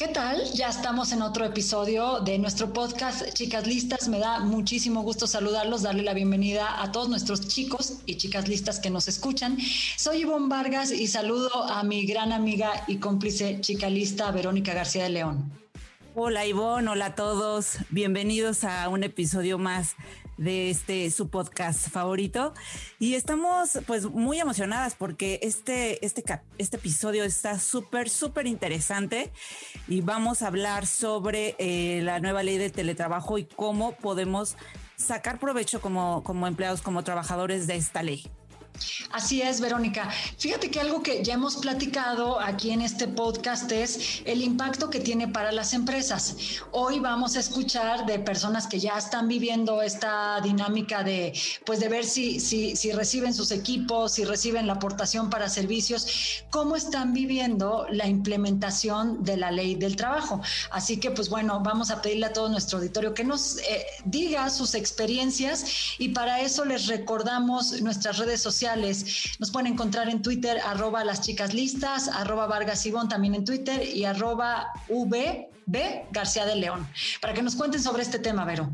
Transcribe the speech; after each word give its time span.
¿Qué 0.00 0.08
tal? 0.08 0.42
Ya 0.54 0.70
estamos 0.70 1.12
en 1.12 1.20
otro 1.20 1.44
episodio 1.44 2.20
de 2.20 2.38
nuestro 2.38 2.72
podcast 2.72 3.34
Chicas 3.34 3.66
Listas. 3.66 4.08
Me 4.08 4.18
da 4.18 4.40
muchísimo 4.40 5.02
gusto 5.02 5.26
saludarlos, 5.26 5.82
darle 5.82 6.02
la 6.02 6.14
bienvenida 6.14 6.82
a 6.82 6.90
todos 6.90 7.10
nuestros 7.10 7.46
chicos 7.46 7.98
y 8.06 8.16
chicas 8.16 8.48
listas 8.48 8.80
que 8.80 8.88
nos 8.88 9.08
escuchan. 9.08 9.58
Soy 9.98 10.22
Ivonne 10.22 10.48
Vargas 10.48 10.90
y 10.90 11.06
saludo 11.06 11.64
a 11.64 11.82
mi 11.82 12.06
gran 12.06 12.32
amiga 12.32 12.82
y 12.86 12.96
cómplice 12.96 13.60
chica 13.60 13.90
lista 13.90 14.30
Verónica 14.30 14.72
García 14.72 15.02
de 15.02 15.10
León. 15.10 15.52
Hola 16.14 16.46
Ivonne, 16.46 16.88
hola 16.88 17.06
a 17.06 17.14
todos. 17.14 17.76
Bienvenidos 17.90 18.64
a 18.64 18.88
un 18.88 19.04
episodio 19.04 19.58
más 19.58 19.96
de 20.40 20.70
este 20.70 21.10
su 21.10 21.28
podcast 21.28 21.90
favorito 21.90 22.54
y 22.98 23.14
estamos 23.14 23.78
pues 23.86 24.06
muy 24.06 24.40
emocionadas 24.40 24.94
porque 24.94 25.38
este 25.42 26.04
este 26.04 26.24
este 26.56 26.76
episodio 26.78 27.24
está 27.24 27.58
súper 27.58 28.08
súper 28.08 28.46
interesante 28.46 29.30
y 29.86 30.00
vamos 30.00 30.40
a 30.42 30.46
hablar 30.46 30.86
sobre 30.86 31.56
eh, 31.58 32.00
la 32.02 32.20
nueva 32.20 32.42
ley 32.42 32.56
de 32.56 32.70
teletrabajo 32.70 33.36
y 33.36 33.44
cómo 33.44 33.92
podemos 33.92 34.56
sacar 34.96 35.38
provecho 35.38 35.82
como 35.82 36.24
como 36.24 36.46
empleados 36.46 36.80
como 36.80 37.04
trabajadores 37.04 37.66
de 37.66 37.76
esta 37.76 38.02
ley. 38.02 38.30
Así 39.10 39.42
es, 39.42 39.60
Verónica. 39.60 40.08
Fíjate 40.38 40.70
que 40.70 40.80
algo 40.80 41.02
que 41.02 41.22
ya 41.22 41.34
hemos 41.34 41.56
platicado 41.56 42.40
aquí 42.40 42.70
en 42.70 42.80
este 42.80 43.08
podcast 43.08 43.70
es 43.72 44.22
el 44.24 44.42
impacto 44.42 44.88
que 44.88 45.00
tiene 45.00 45.28
para 45.28 45.52
las 45.52 45.74
empresas. 45.74 46.36
Hoy 46.70 47.00
vamos 47.00 47.36
a 47.36 47.40
escuchar 47.40 48.06
de 48.06 48.18
personas 48.18 48.66
que 48.66 48.78
ya 48.78 48.96
están 48.96 49.28
viviendo 49.28 49.82
esta 49.82 50.40
dinámica 50.40 51.02
de, 51.02 51.32
pues, 51.66 51.80
de 51.80 51.88
ver 51.88 52.04
si, 52.04 52.40
si, 52.40 52.76
si 52.76 52.92
reciben 52.92 53.34
sus 53.34 53.50
equipos, 53.50 54.12
si 54.12 54.24
reciben 54.24 54.66
la 54.66 54.74
aportación 54.74 55.28
para 55.28 55.48
servicios, 55.48 56.44
cómo 56.50 56.76
están 56.76 57.12
viviendo 57.12 57.86
la 57.90 58.06
implementación 58.06 59.22
de 59.24 59.36
la 59.36 59.50
ley 59.50 59.74
del 59.74 59.96
trabajo. 59.96 60.40
Así 60.70 60.98
que, 60.98 61.10
pues 61.10 61.28
bueno, 61.28 61.60
vamos 61.60 61.90
a 61.90 62.00
pedirle 62.00 62.26
a 62.26 62.32
todo 62.32 62.48
nuestro 62.48 62.78
auditorio 62.78 63.12
que 63.12 63.24
nos 63.24 63.58
eh, 63.58 63.86
diga 64.04 64.48
sus 64.50 64.74
experiencias 64.74 65.96
y 65.98 66.10
para 66.10 66.40
eso 66.40 66.64
les 66.64 66.86
recordamos 66.86 67.80
nuestras 67.82 68.18
redes 68.18 68.40
sociales 68.40 68.69
nos 68.76 69.50
pueden 69.50 69.72
encontrar 69.72 70.08
en 70.08 70.22
Twitter, 70.22 70.58
arroba 70.64 71.04
las 71.04 71.20
chicas 71.20 71.54
listas, 71.54 72.08
arroba 72.08 72.46
Vargas 72.46 72.86
también 73.08 73.34
en 73.34 73.44
Twitter 73.44 73.82
y 73.82 74.04
arroba 74.04 74.68
VB 74.88 76.10
García 76.10 76.46
de 76.46 76.56
León. 76.56 76.86
Para 77.20 77.34
que 77.34 77.42
nos 77.42 77.56
cuenten 77.56 77.82
sobre 77.82 78.02
este 78.02 78.18
tema, 78.18 78.44
Vero. 78.44 78.70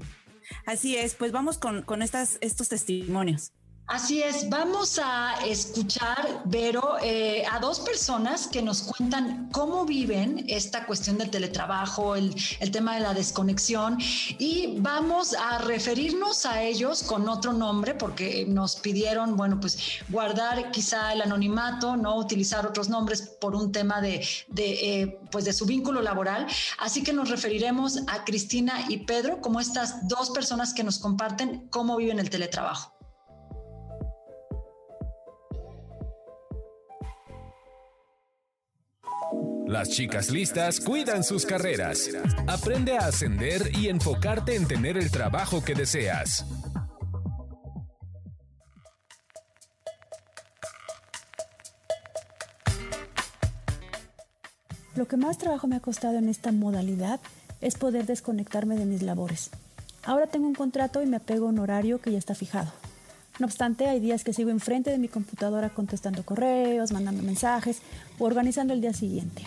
Así 0.65 0.97
es, 0.97 1.15
pues 1.15 1.33
vamos 1.33 1.59
con, 1.59 1.83
con 1.83 2.03
estas, 2.03 2.39
estos 2.41 2.69
testimonios. 2.69 3.53
Así 3.89 4.21
es, 4.21 4.49
vamos 4.49 4.99
a 5.01 5.35
escuchar, 5.47 6.43
Vero, 6.47 6.97
eh, 7.01 7.45
a 7.49 7.61
dos 7.61 7.79
personas 7.79 8.49
que 8.49 8.61
nos 8.61 8.83
cuentan 8.83 9.49
cómo 9.53 9.85
viven 9.85 10.45
esta 10.49 10.87
cuestión 10.87 11.19
del 11.19 11.31
teletrabajo, 11.31 12.17
el, 12.17 12.35
tema 12.73 12.97
de 12.97 13.01
la 13.03 13.15
desconexión 13.15 13.97
y 14.39 14.75
vamos 14.81 15.35
a 15.35 15.59
referirnos 15.59 16.47
a 16.47 16.63
ellos 16.63 17.05
con 17.05 17.29
otro 17.29 17.53
nombre 17.53 17.95
porque 17.95 18.45
nos 18.49 18.75
pidieron, 18.75 19.37
bueno, 19.37 19.61
pues 19.61 19.79
guardar 20.09 20.73
quizá 20.73 21.13
el 21.13 21.23
anonimato, 21.23 21.97
no 21.97 22.17
utilizar 22.17 22.67
otros 22.67 22.89
nombres 22.89 23.23
por 23.41 23.55
un 23.55 23.71
tema 23.71 24.01
de, 24.01 24.27
de 24.49 25.03
eh, 25.03 25.21
pues 25.31 25.45
de 25.45 25.53
su 25.53 25.65
vínculo 25.65 26.03
laboral. 26.03 26.49
Así 26.79 27.05
que 27.05 27.13
nos 27.13 27.31
referiremos 27.31 27.99
a 28.09 28.25
Cristina 28.25 28.85
y 28.89 29.05
Pedro 29.05 29.41
como 29.41 29.61
estas 29.61 30.09
dos 30.09 30.31
personas 30.31 30.75
que 30.75 30.83
nos 30.83 30.99
comparten 30.99 31.69
cómo 31.71 31.97
viven 31.97 32.19
el 32.19 32.31
teletrabajo. 32.31 32.96
Las 39.67 39.89
chicas 39.89 40.31
listas 40.31 40.79
cuidan 40.79 41.25
sus 41.25 41.45
carreras. 41.45 42.09
Aprende 42.47 42.97
a 42.97 43.07
ascender 43.07 43.77
y 43.77 43.89
enfocarte 43.89 44.55
en 44.55 44.69
tener 44.69 44.97
el 44.97 45.11
trabajo 45.11 45.65
que 45.65 45.75
deseas. 45.75 46.47
Lo 54.95 55.09
que 55.09 55.17
más 55.17 55.37
trabajo 55.37 55.67
me 55.67 55.75
ha 55.75 55.81
costado 55.81 56.17
en 56.17 56.29
esta 56.29 56.53
modalidad 56.53 57.19
es 57.61 57.75
poder 57.75 58.07
desconectarme 58.07 58.77
de 58.77 58.85
mis 58.85 59.03
labores. 59.03 59.51
Ahora 60.05 60.29
tengo 60.29 60.47
un 60.47 60.55
contrato 60.55 61.03
y 61.03 61.07
me 61.07 61.17
apego 61.17 61.47
a 61.47 61.49
un 61.51 61.59
horario 61.59 62.01
que 62.01 62.13
ya 62.13 62.19
está 62.19 62.37
fijado. 62.37 62.71
No 63.39 63.47
obstante, 63.47 63.87
hay 63.87 64.01
días 64.01 64.25
que 64.25 64.33
sigo 64.33 64.51
enfrente 64.51 64.91
de 64.91 64.99
mi 64.99 65.09
computadora 65.09 65.69
contestando 65.71 66.25
correos, 66.25 66.93
mandando 66.93 67.23
mensajes 67.23 67.83
o 68.19 68.25
organizando 68.25 68.73
el 68.73 68.81
día 68.81 68.95
siguiente. 68.95 69.43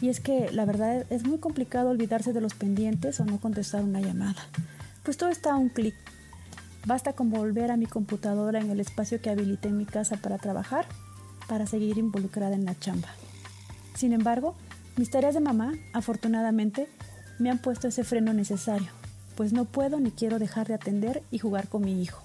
Y 0.00 0.08
es 0.08 0.20
que 0.20 0.50
la 0.50 0.64
verdad 0.64 1.06
es 1.10 1.24
muy 1.24 1.38
complicado 1.38 1.90
olvidarse 1.90 2.32
de 2.32 2.40
los 2.40 2.54
pendientes 2.54 3.20
o 3.20 3.24
no 3.24 3.38
contestar 3.38 3.84
una 3.84 4.00
llamada. 4.00 4.48
Pues 5.02 5.16
todo 5.16 5.28
está 5.28 5.52
a 5.52 5.56
un 5.56 5.68
clic. 5.68 5.94
Basta 6.86 7.12
con 7.12 7.30
volver 7.30 7.70
a 7.70 7.76
mi 7.76 7.86
computadora 7.86 8.60
en 8.60 8.70
el 8.70 8.80
espacio 8.80 9.20
que 9.20 9.30
habilité 9.30 9.68
en 9.68 9.76
mi 9.76 9.86
casa 9.86 10.16
para 10.16 10.38
trabajar, 10.38 10.86
para 11.48 11.66
seguir 11.66 11.98
involucrada 11.98 12.54
en 12.54 12.64
la 12.64 12.78
chamba. 12.78 13.08
Sin 13.94 14.12
embargo, 14.12 14.56
mis 14.96 15.10
tareas 15.10 15.34
de 15.34 15.40
mamá, 15.40 15.74
afortunadamente, 15.92 16.88
me 17.38 17.50
han 17.50 17.58
puesto 17.58 17.88
ese 17.88 18.04
freno 18.04 18.32
necesario, 18.32 18.88
pues 19.36 19.52
no 19.52 19.66
puedo 19.66 20.00
ni 20.00 20.10
quiero 20.10 20.38
dejar 20.38 20.66
de 20.66 20.74
atender 20.74 21.22
y 21.30 21.38
jugar 21.38 21.68
con 21.68 21.82
mi 21.82 22.02
hijo. 22.02 22.22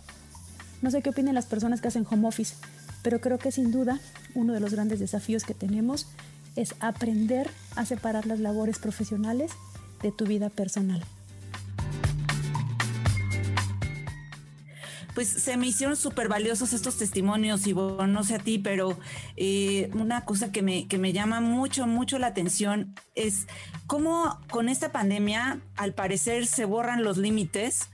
No 0.81 0.91
sé 0.91 1.01
qué 1.01 1.09
opinen 1.09 1.35
las 1.35 1.45
personas 1.45 1.81
que 1.81 1.87
hacen 1.87 2.05
home 2.09 2.27
office, 2.27 2.55
pero 3.01 3.19
creo 3.19 3.39
que 3.39 3.51
sin 3.51 3.71
duda 3.71 3.99
uno 4.35 4.53
de 4.53 4.59
los 4.59 4.73
grandes 4.73 4.99
desafíos 4.99 5.43
que 5.43 5.53
tenemos 5.53 6.07
es 6.55 6.75
aprender 6.79 7.49
a 7.75 7.85
separar 7.85 8.25
las 8.25 8.39
labores 8.39 8.79
profesionales 8.79 9.51
de 10.01 10.11
tu 10.11 10.25
vida 10.25 10.49
personal. 10.49 11.03
Pues 15.15 15.29
se 15.29 15.57
me 15.57 15.65
hicieron 15.65 15.95
súper 15.95 16.27
valiosos 16.27 16.73
estos 16.73 16.97
testimonios, 16.97 17.65
y 17.65 17.73
no 17.73 18.23
sé 18.23 18.35
a 18.35 18.39
ti, 18.39 18.59
pero 18.59 18.99
eh, 19.35 19.89
una 19.95 20.25
cosa 20.25 20.51
que 20.51 20.61
me, 20.61 20.87
que 20.87 20.99
me 20.99 21.11
llama 21.11 21.41
mucho, 21.41 21.87
mucho 21.87 22.19
la 22.19 22.27
atención 22.27 22.93
es 23.15 23.47
cómo 23.87 24.39
con 24.51 24.69
esta 24.69 24.91
pandemia, 24.91 25.59
al 25.75 25.95
parecer, 25.95 26.45
se 26.45 26.65
borran 26.65 27.03
los 27.03 27.17
límites 27.17 27.89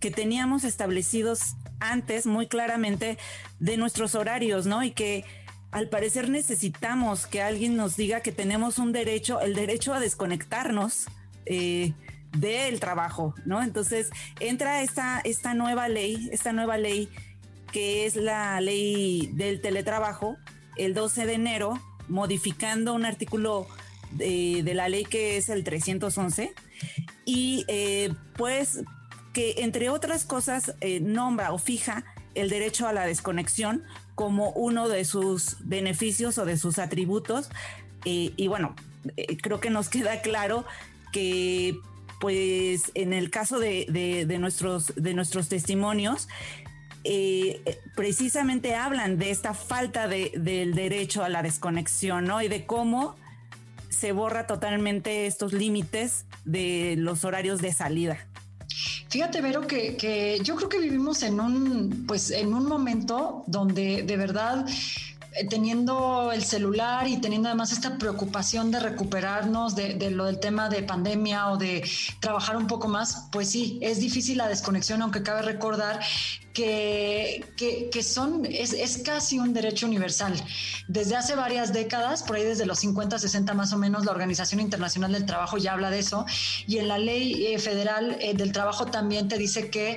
que 0.00 0.10
teníamos 0.10 0.64
establecidos 0.64 1.54
antes 1.80 2.26
muy 2.26 2.46
claramente 2.46 3.18
de 3.58 3.76
nuestros 3.76 4.14
horarios, 4.14 4.66
¿no? 4.66 4.82
Y 4.82 4.92
que 4.92 5.24
al 5.70 5.88
parecer 5.88 6.28
necesitamos 6.28 7.26
que 7.26 7.42
alguien 7.42 7.76
nos 7.76 7.96
diga 7.96 8.20
que 8.20 8.32
tenemos 8.32 8.78
un 8.78 8.92
derecho, 8.92 9.40
el 9.40 9.54
derecho 9.54 9.92
a 9.92 10.00
desconectarnos 10.00 11.06
eh, 11.46 11.92
del 12.32 12.80
trabajo, 12.80 13.34
¿no? 13.44 13.62
Entonces 13.62 14.10
entra 14.40 14.82
esta, 14.82 15.20
esta 15.24 15.54
nueva 15.54 15.88
ley, 15.88 16.28
esta 16.32 16.52
nueva 16.52 16.78
ley 16.78 17.08
que 17.72 18.06
es 18.06 18.14
la 18.14 18.60
ley 18.60 19.30
del 19.32 19.60
teletrabajo, 19.60 20.36
el 20.76 20.94
12 20.94 21.26
de 21.26 21.32
enero, 21.34 21.80
modificando 22.08 22.94
un 22.94 23.04
artículo 23.04 23.66
de, 24.12 24.62
la 24.74 24.88
ley 24.88 25.04
que 25.04 25.36
es 25.36 25.48
el 25.48 25.64
311 25.64 26.54
y 27.24 27.64
eh, 27.66 28.12
pues 28.36 28.84
que 29.34 29.56
entre 29.58 29.90
otras 29.90 30.24
cosas 30.24 30.74
eh, 30.80 31.00
nombra 31.00 31.52
o 31.52 31.58
fija 31.58 32.04
el 32.34 32.48
derecho 32.48 32.88
a 32.88 32.94
la 32.94 33.04
desconexión 33.04 33.82
como 34.14 34.50
uno 34.50 34.88
de 34.88 35.04
sus 35.04 35.56
beneficios 35.60 36.38
o 36.38 36.46
de 36.46 36.56
sus 36.56 36.78
atributos. 36.78 37.50
Eh, 38.06 38.32
y 38.36 38.46
bueno, 38.46 38.74
eh, 39.18 39.36
creo 39.36 39.60
que 39.60 39.68
nos 39.68 39.88
queda 39.90 40.22
claro 40.22 40.64
que 41.12 41.76
pues 42.20 42.92
en 42.94 43.12
el 43.12 43.28
caso 43.28 43.58
de, 43.58 44.24
nuestros, 44.40 44.94
de 44.96 45.12
nuestros 45.12 45.48
testimonios, 45.48 46.28
precisamente 47.94 48.74
hablan 48.76 49.18
de 49.18 49.30
esta 49.30 49.52
falta 49.52 50.08
del 50.08 50.74
derecho 50.74 51.22
a 51.22 51.28
la 51.28 51.42
desconexión, 51.42 52.24
¿no? 52.24 52.40
Y 52.40 52.48
de 52.48 52.64
cómo 52.64 53.16
se 53.90 54.12
borra 54.12 54.46
totalmente 54.46 55.26
estos 55.26 55.52
límites 55.52 56.24
de 56.46 56.94
los 56.96 57.26
horarios 57.26 57.60
de 57.60 57.74
salida. 57.74 58.26
Fíjate, 59.14 59.40
Vero, 59.42 59.60
que, 59.60 60.40
yo 60.42 60.56
creo 60.56 60.68
que 60.68 60.80
vivimos 60.80 61.22
en 61.22 61.38
un, 61.38 62.04
pues, 62.04 62.32
en 62.32 62.52
un 62.52 62.66
momento 62.66 63.44
donde 63.46 64.02
de 64.02 64.16
verdad 64.16 64.66
eh, 65.34 65.46
teniendo 65.48 66.32
el 66.32 66.42
celular 66.42 67.06
y 67.06 67.18
teniendo 67.18 67.48
además 67.48 67.70
esta 67.70 67.96
preocupación 67.96 68.72
de 68.72 68.80
recuperarnos 68.80 69.76
de, 69.76 69.94
de, 69.94 70.10
lo 70.10 70.24
del 70.24 70.40
tema 70.40 70.68
de 70.68 70.82
pandemia 70.82 71.52
o 71.52 71.56
de 71.56 71.88
trabajar 72.18 72.56
un 72.56 72.66
poco 72.66 72.88
más, 72.88 73.28
pues 73.30 73.48
sí, 73.48 73.78
es 73.82 74.00
difícil 74.00 74.38
la 74.38 74.48
desconexión, 74.48 75.00
aunque 75.00 75.22
cabe 75.22 75.42
recordar 75.42 76.00
que, 76.54 77.90
que, 77.92 78.02
son, 78.02 78.46
es, 78.46 78.72
es, 78.72 78.98
casi 78.98 79.40
un 79.40 79.52
derecho 79.52 79.86
universal. 79.86 80.32
Desde 80.86 81.16
hace 81.16 81.34
varias 81.34 81.72
décadas, 81.72 82.22
por 82.22 82.36
ahí 82.36 82.44
desde 82.44 82.64
los 82.64 82.78
50, 82.78 83.18
60 83.18 83.54
más 83.54 83.72
o 83.72 83.78
menos, 83.78 84.04
la 84.04 84.12
Organización 84.12 84.60
Internacional 84.60 85.12
del 85.12 85.26
Trabajo 85.26 85.58
ya 85.58 85.72
habla 85.72 85.90
de 85.90 85.98
eso 85.98 86.24
y 86.66 86.78
en 86.78 86.86
la 86.86 86.98
ley 86.98 87.46
eh, 87.46 87.58
federal 87.58 88.16
eh, 88.20 88.34
del 88.34 88.52
trabajo 88.52 88.86
también 88.86 89.26
te 89.28 89.36
dice 89.36 89.68
que 89.68 89.96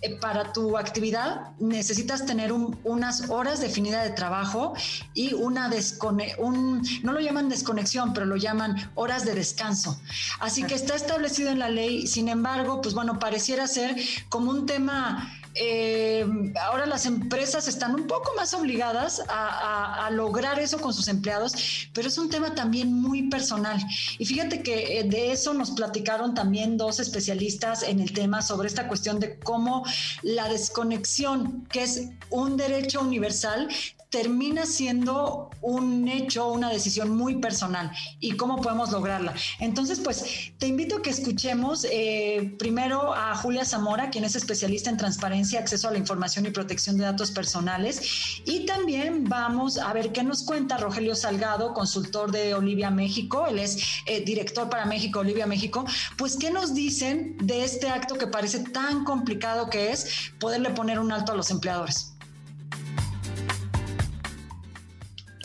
eh, 0.00 0.14
para 0.20 0.52
tu 0.52 0.78
actividad 0.78 1.50
necesitas 1.58 2.24
tener 2.24 2.52
unas 2.52 3.28
horas 3.28 3.60
definidas 3.60 4.04
de 4.04 4.10
trabajo 4.10 4.72
y 5.12 5.34
una 5.34 5.68
desconexión, 5.68 6.82
no 7.02 7.12
lo 7.12 7.20
llaman 7.20 7.50
desconexión, 7.50 8.14
pero 8.14 8.24
lo 8.24 8.36
llaman 8.36 8.90
horas 8.94 9.26
de 9.26 9.34
descanso. 9.34 10.00
Así 10.40 10.62
que 10.62 10.74
está 10.74 10.94
establecido 10.94 11.50
en 11.50 11.58
la 11.58 11.68
ley, 11.68 12.06
sin 12.06 12.28
embargo, 12.28 12.80
pues 12.80 12.94
bueno, 12.94 13.18
pareciera 13.18 13.66
ser 13.66 13.94
como 14.30 14.50
un 14.50 14.64
tema 14.64 15.37
eh, 15.60 16.24
ahora 16.60 16.86
las 16.86 17.06
empresas 17.06 17.68
están 17.68 17.94
un 17.94 18.06
poco 18.06 18.32
más 18.36 18.54
obligadas 18.54 19.22
a, 19.28 20.08
lograr 20.10 20.58
eso 20.58 20.80
con 20.80 20.94
sus 20.94 21.06
empleados, 21.08 21.90
pero 21.92 22.08
es 22.08 22.16
un 22.16 22.30
tema 22.30 22.54
también 22.54 22.92
muy 22.92 23.28
personal. 23.28 23.78
Y 24.18 24.24
fíjate 24.24 24.62
que 24.62 25.00
eh, 25.00 25.04
de 25.04 25.32
eso 25.32 25.52
nos 25.52 25.72
platicaron 25.72 26.34
también 26.34 26.78
dos 26.78 26.98
especialistas 26.98 27.82
en 27.82 28.00
el 28.00 28.12
tema 28.12 28.40
sobre 28.40 28.68
esta 28.68 28.88
cuestión 28.88 29.20
de 29.20 29.38
cómo 29.38 29.84
la 30.22 30.48
desconexión, 30.48 31.66
que 31.70 31.82
es 31.82 32.08
un 32.30 32.56
derecho 32.56 33.00
universal, 33.00 33.68
termina 34.10 34.64
siendo 34.64 35.50
un 35.60 36.08
hecho, 36.08 36.50
una 36.50 36.70
decisión 36.70 37.16
muy 37.16 37.36
personal 37.36 37.90
y 38.20 38.32
cómo 38.32 38.60
podemos 38.60 38.90
lograrla. 38.90 39.34
Entonces, 39.60 40.00
pues 40.00 40.52
te 40.58 40.66
invito 40.66 40.96
a 40.96 41.02
que 41.02 41.10
escuchemos 41.10 41.86
eh, 41.90 42.54
primero 42.58 43.14
a 43.14 43.36
Julia 43.36 43.64
Zamora, 43.64 44.10
quien 44.10 44.24
es 44.24 44.34
especialista 44.34 44.88
en 44.88 44.96
transparencia, 44.96 45.60
acceso 45.60 45.88
a 45.88 45.90
la 45.92 45.98
información 45.98 46.46
y 46.46 46.50
protección 46.50 46.96
de 46.96 47.04
datos 47.04 47.30
personales. 47.30 48.40
Y 48.46 48.64
también 48.66 49.24
vamos 49.24 49.78
a 49.78 49.92
ver 49.92 50.12
qué 50.12 50.22
nos 50.22 50.42
cuenta 50.44 50.78
Rogelio 50.78 51.14
Salgado, 51.14 51.74
consultor 51.74 52.32
de 52.32 52.54
Olivia 52.54 52.90
México. 52.90 53.46
Él 53.46 53.58
es 53.58 54.02
eh, 54.06 54.22
director 54.24 54.70
para 54.70 54.86
México, 54.86 55.20
Olivia 55.20 55.46
México. 55.46 55.84
Pues, 56.16 56.36
¿qué 56.36 56.50
nos 56.50 56.74
dicen 56.74 57.36
de 57.42 57.64
este 57.64 57.88
acto 57.88 58.16
que 58.16 58.26
parece 58.26 58.60
tan 58.60 59.04
complicado 59.04 59.68
que 59.68 59.90
es 59.90 60.30
poderle 60.38 60.70
poner 60.70 60.98
un 60.98 61.12
alto 61.12 61.32
a 61.32 61.36
los 61.36 61.50
empleadores? 61.50 62.17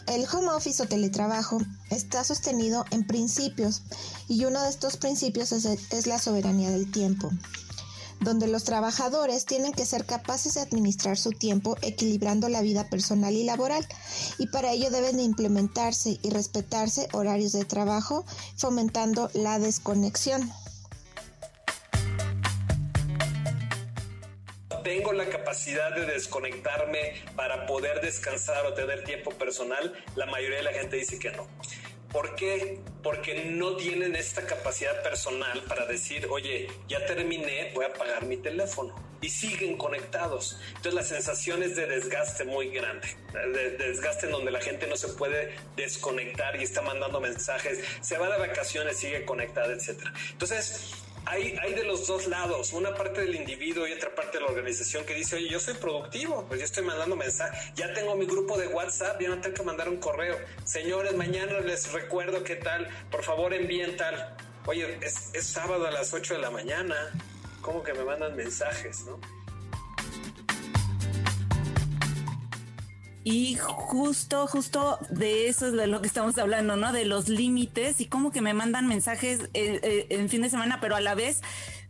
El 0.08 0.26
home 0.32 0.50
office 0.50 0.84
o 0.84 0.86
teletrabajo 0.86 1.60
está 1.90 2.24
sostenido 2.24 2.86
en 2.92 3.08
principios 3.08 3.84
y 4.28 4.44
uno 4.46 4.62
de 4.62 4.70
estos 4.70 4.98
principios 4.98 5.52
es, 5.52 6.08
la 6.08 6.20
soberanía 6.20 6.72
del 6.72 6.92
tiempo, 6.92 7.32
donde 8.20 8.48
los 8.48 8.66
trabajadores 8.66 9.46
tienen 9.46 9.72
que 9.72 9.86
ser 9.86 10.06
capaces 10.06 10.56
de 10.56 10.62
administrar 10.62 11.18
su 11.18 11.32
tiempo 11.32 11.78
equilibrando 11.82 12.50
la 12.50 12.62
vida 12.62 12.90
personal 12.90 13.34
y 13.34 13.46
laboral 13.46 13.88
y 14.38 14.48
para 14.48 14.74
ello 14.74 14.90
deben 14.92 15.18
de 15.18 15.24
implementarse 15.24 16.20
y 16.22 16.30
respetarse 16.30 17.08
horarios 17.14 17.54
de 17.54 17.64
trabajo 17.64 18.26
fomentando 18.58 19.30
la 19.34 19.58
desconexión. 19.58 20.52
Tengo 24.84 25.14
la 25.14 25.26
capacidad 25.26 25.96
de 25.96 26.06
desconectarme 26.06 27.24
para 27.36 27.66
poder 27.66 28.02
descansar 28.02 28.66
o 28.66 28.74
tener 28.74 29.04
tiempo 29.04 29.32
personal, 29.32 29.94
la 30.16 30.26
mayoría 30.26 30.58
de 30.58 30.64
la 30.64 30.74
gente 30.74 30.98
dice 30.98 31.18
que 31.18 31.32
no. 31.32 31.48
¿Por 32.14 32.36
qué? 32.36 32.80
Porque 33.02 33.46
no 33.46 33.76
tienen 33.76 34.16
esta 34.16 34.46
capacidad 34.46 35.02
personal 35.02 35.64
para 35.68 35.88
decir, 35.88 36.28
oye, 36.30 36.68
ya 36.88 37.04
terminé, 37.08 37.72
voy 37.74 37.86
a 37.86 37.88
apagar 37.88 38.24
mi 38.26 38.38
teléfono. 38.38 38.94
Y 39.20 39.30
siguen 39.30 39.78
conectados. 39.78 40.60
Entonces 40.68 40.94
la 40.94 41.04
sensación 41.04 41.64
es 41.64 41.76
de 41.76 41.88
desgaste 41.88 42.44
muy 42.44 42.70
grande. 42.70 43.08
De, 43.32 43.78
desgaste 43.78 44.28
en 44.28 44.34
donde 44.34 44.52
la 44.52 44.62
gente 44.62 44.86
no 44.86 44.96
se 44.96 45.08
puede 45.08 45.56
desconectar 45.76 46.60
y 46.60 46.64
está 46.64 46.82
mandando 46.82 47.20
mensajes, 47.20 47.80
se 48.02 48.18
va 48.18 48.30
de 48.30 48.38
vacaciones, 48.38 48.98
sigue 48.98 49.26
conectada, 49.26 49.74
etc. 49.74 50.04
Entonces, 50.34 50.94
hay, 51.26 51.58
hay 51.62 51.74
de 51.74 51.84
los 51.84 52.08
dos 52.08 52.28
lados, 52.28 52.74
una 52.74 52.94
parte 52.96 53.22
del 53.22 53.36
individuo 53.36 53.88
y 53.88 53.94
otra 53.94 54.14
parte 54.14 54.38
de 54.38 54.44
la 54.44 54.50
organización 54.50 55.06
que 55.06 55.14
dice, 55.14 55.36
oye, 55.36 55.50
yo 55.50 55.60
soy 55.60 55.76
productivo, 55.76 56.46
pues 56.48 56.60
yo 56.60 56.66
estoy 56.66 56.84
mandando 56.84 57.16
mensajes, 57.16 57.74
ya 57.76 57.94
tengo 57.94 58.16
mi 58.16 58.26
grupo 58.26 58.58
de 58.58 58.68
WhatsApp, 58.68 59.22
ya 59.22 59.30
no 59.30 59.42
tengo 59.42 59.56
que 59.56 59.64
mandar 59.64 59.90
un 59.90 59.98
correo. 59.98 60.38
Señores, 60.66 61.16
mañana 61.16 61.60
les 61.60 61.92
recuerdo 61.92 62.44
qué 62.44 62.56
tal, 62.56 62.88
por 63.12 63.24
favor 63.24 63.54
envíen 63.54 63.96
tal. 63.98 64.36
Oye, 64.66 64.98
es, 65.02 65.30
es 65.34 65.46
sábado 65.46 65.88
a 65.88 65.92
las 65.92 66.14
8 66.14 66.36
de 66.36 66.40
la 66.40 66.50
mañana, 66.50 66.96
¿cómo 67.62 67.84
que 67.84 67.94
me 67.94 68.04
mandan 68.04 68.36
mensajes, 68.36 69.02
no? 69.06 69.20
Y 73.24 73.56
justo, 73.56 74.48
justo 74.48 75.00
de 75.10 75.48
eso 75.48 75.68
es 75.68 75.74
de 75.74 75.88
lo 75.88 76.02
que 76.02 76.08
estamos 76.08 76.38
hablando, 76.38 76.76
¿no? 76.76 76.92
De 76.92 77.06
los 77.06 77.30
límites 77.30 78.02
y 78.02 78.06
cómo 78.06 78.32
que 78.32 78.42
me 78.42 78.54
mandan 78.54 78.88
mensajes 78.88 79.42
eh, 79.54 79.80
eh, 79.82 80.08
en 80.10 80.28
fin 80.28 80.42
de 80.42 80.50
semana, 80.50 80.80
pero 80.82 80.98
a 80.98 81.02
la 81.02 81.16
vez, 81.16 81.42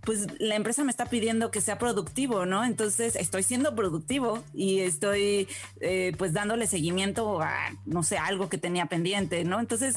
pues 0.01 0.27
la 0.39 0.55
empresa 0.55 0.83
me 0.83 0.91
está 0.91 1.05
pidiendo 1.07 1.49
que 1.49 1.59
sea 1.59 1.79
productivo, 1.79 2.45
¿no? 2.45 2.63
Entonces 2.63 3.15
estoy 3.15 3.41
siendo 3.41 3.75
productivo 3.75 4.43
y 4.53 4.81
estoy 4.81 5.47
eh, 5.81 6.13
pues 6.19 6.33
dándole 6.33 6.67
seguimiento 6.67 7.41
a, 7.41 7.71
no 7.85 8.03
sé, 8.03 8.19
algo 8.19 8.47
que 8.47 8.59
tenía 8.59 8.85
pendiente, 8.85 9.43
¿no? 9.43 9.59
Entonces 9.59 9.95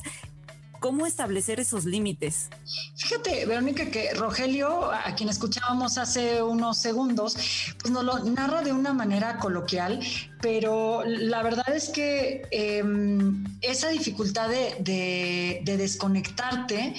¿Cómo 0.86 1.04
establecer 1.04 1.58
esos 1.58 1.84
límites? 1.84 2.48
Fíjate, 2.94 3.44
Verónica, 3.44 3.90
que 3.90 4.14
Rogelio, 4.14 4.92
a 4.92 5.16
quien 5.16 5.28
escuchábamos 5.28 5.98
hace 5.98 6.40
unos 6.40 6.78
segundos, 6.78 7.34
pues 7.80 7.92
nos 7.92 8.04
lo 8.04 8.20
narra 8.20 8.62
de 8.62 8.72
una 8.72 8.92
manera 8.92 9.40
coloquial, 9.40 9.98
pero 10.40 11.02
la 11.04 11.42
verdad 11.42 11.74
es 11.74 11.88
que 11.88 12.46
em, 12.52 13.44
esa 13.62 13.88
dificultad 13.88 14.48
de, 14.48 15.60
de 15.64 15.76
desconectarte 15.76 16.94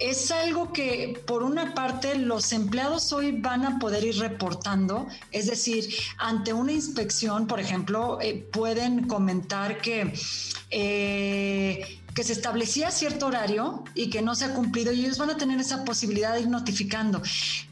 es 0.00 0.32
algo 0.32 0.72
que 0.72 1.22
por 1.24 1.44
una 1.44 1.74
parte 1.74 2.16
los 2.16 2.52
empleados 2.52 3.12
hoy 3.12 3.30
van 3.30 3.64
a 3.64 3.78
poder 3.78 4.02
ir 4.04 4.18
reportando, 4.18 5.06
es 5.30 5.46
decir, 5.46 5.94
ante 6.18 6.52
una 6.52 6.72
inspección, 6.72 7.46
por 7.46 7.60
ejemplo, 7.60 8.18
eh, 8.20 8.44
pueden 8.52 9.06
comentar 9.06 9.80
que... 9.80 10.12
Eh, 10.70 12.00
que 12.14 12.24
se 12.24 12.32
establecía 12.32 12.90
cierto 12.90 13.26
horario 13.26 13.84
y 13.94 14.10
que 14.10 14.22
no 14.22 14.34
se 14.34 14.44
ha 14.44 14.54
cumplido 14.54 14.92
y 14.92 15.04
ellos 15.04 15.18
van 15.18 15.30
a 15.30 15.36
tener 15.36 15.60
esa 15.60 15.84
posibilidad 15.84 16.34
de 16.34 16.42
ir 16.42 16.48
notificando. 16.48 17.22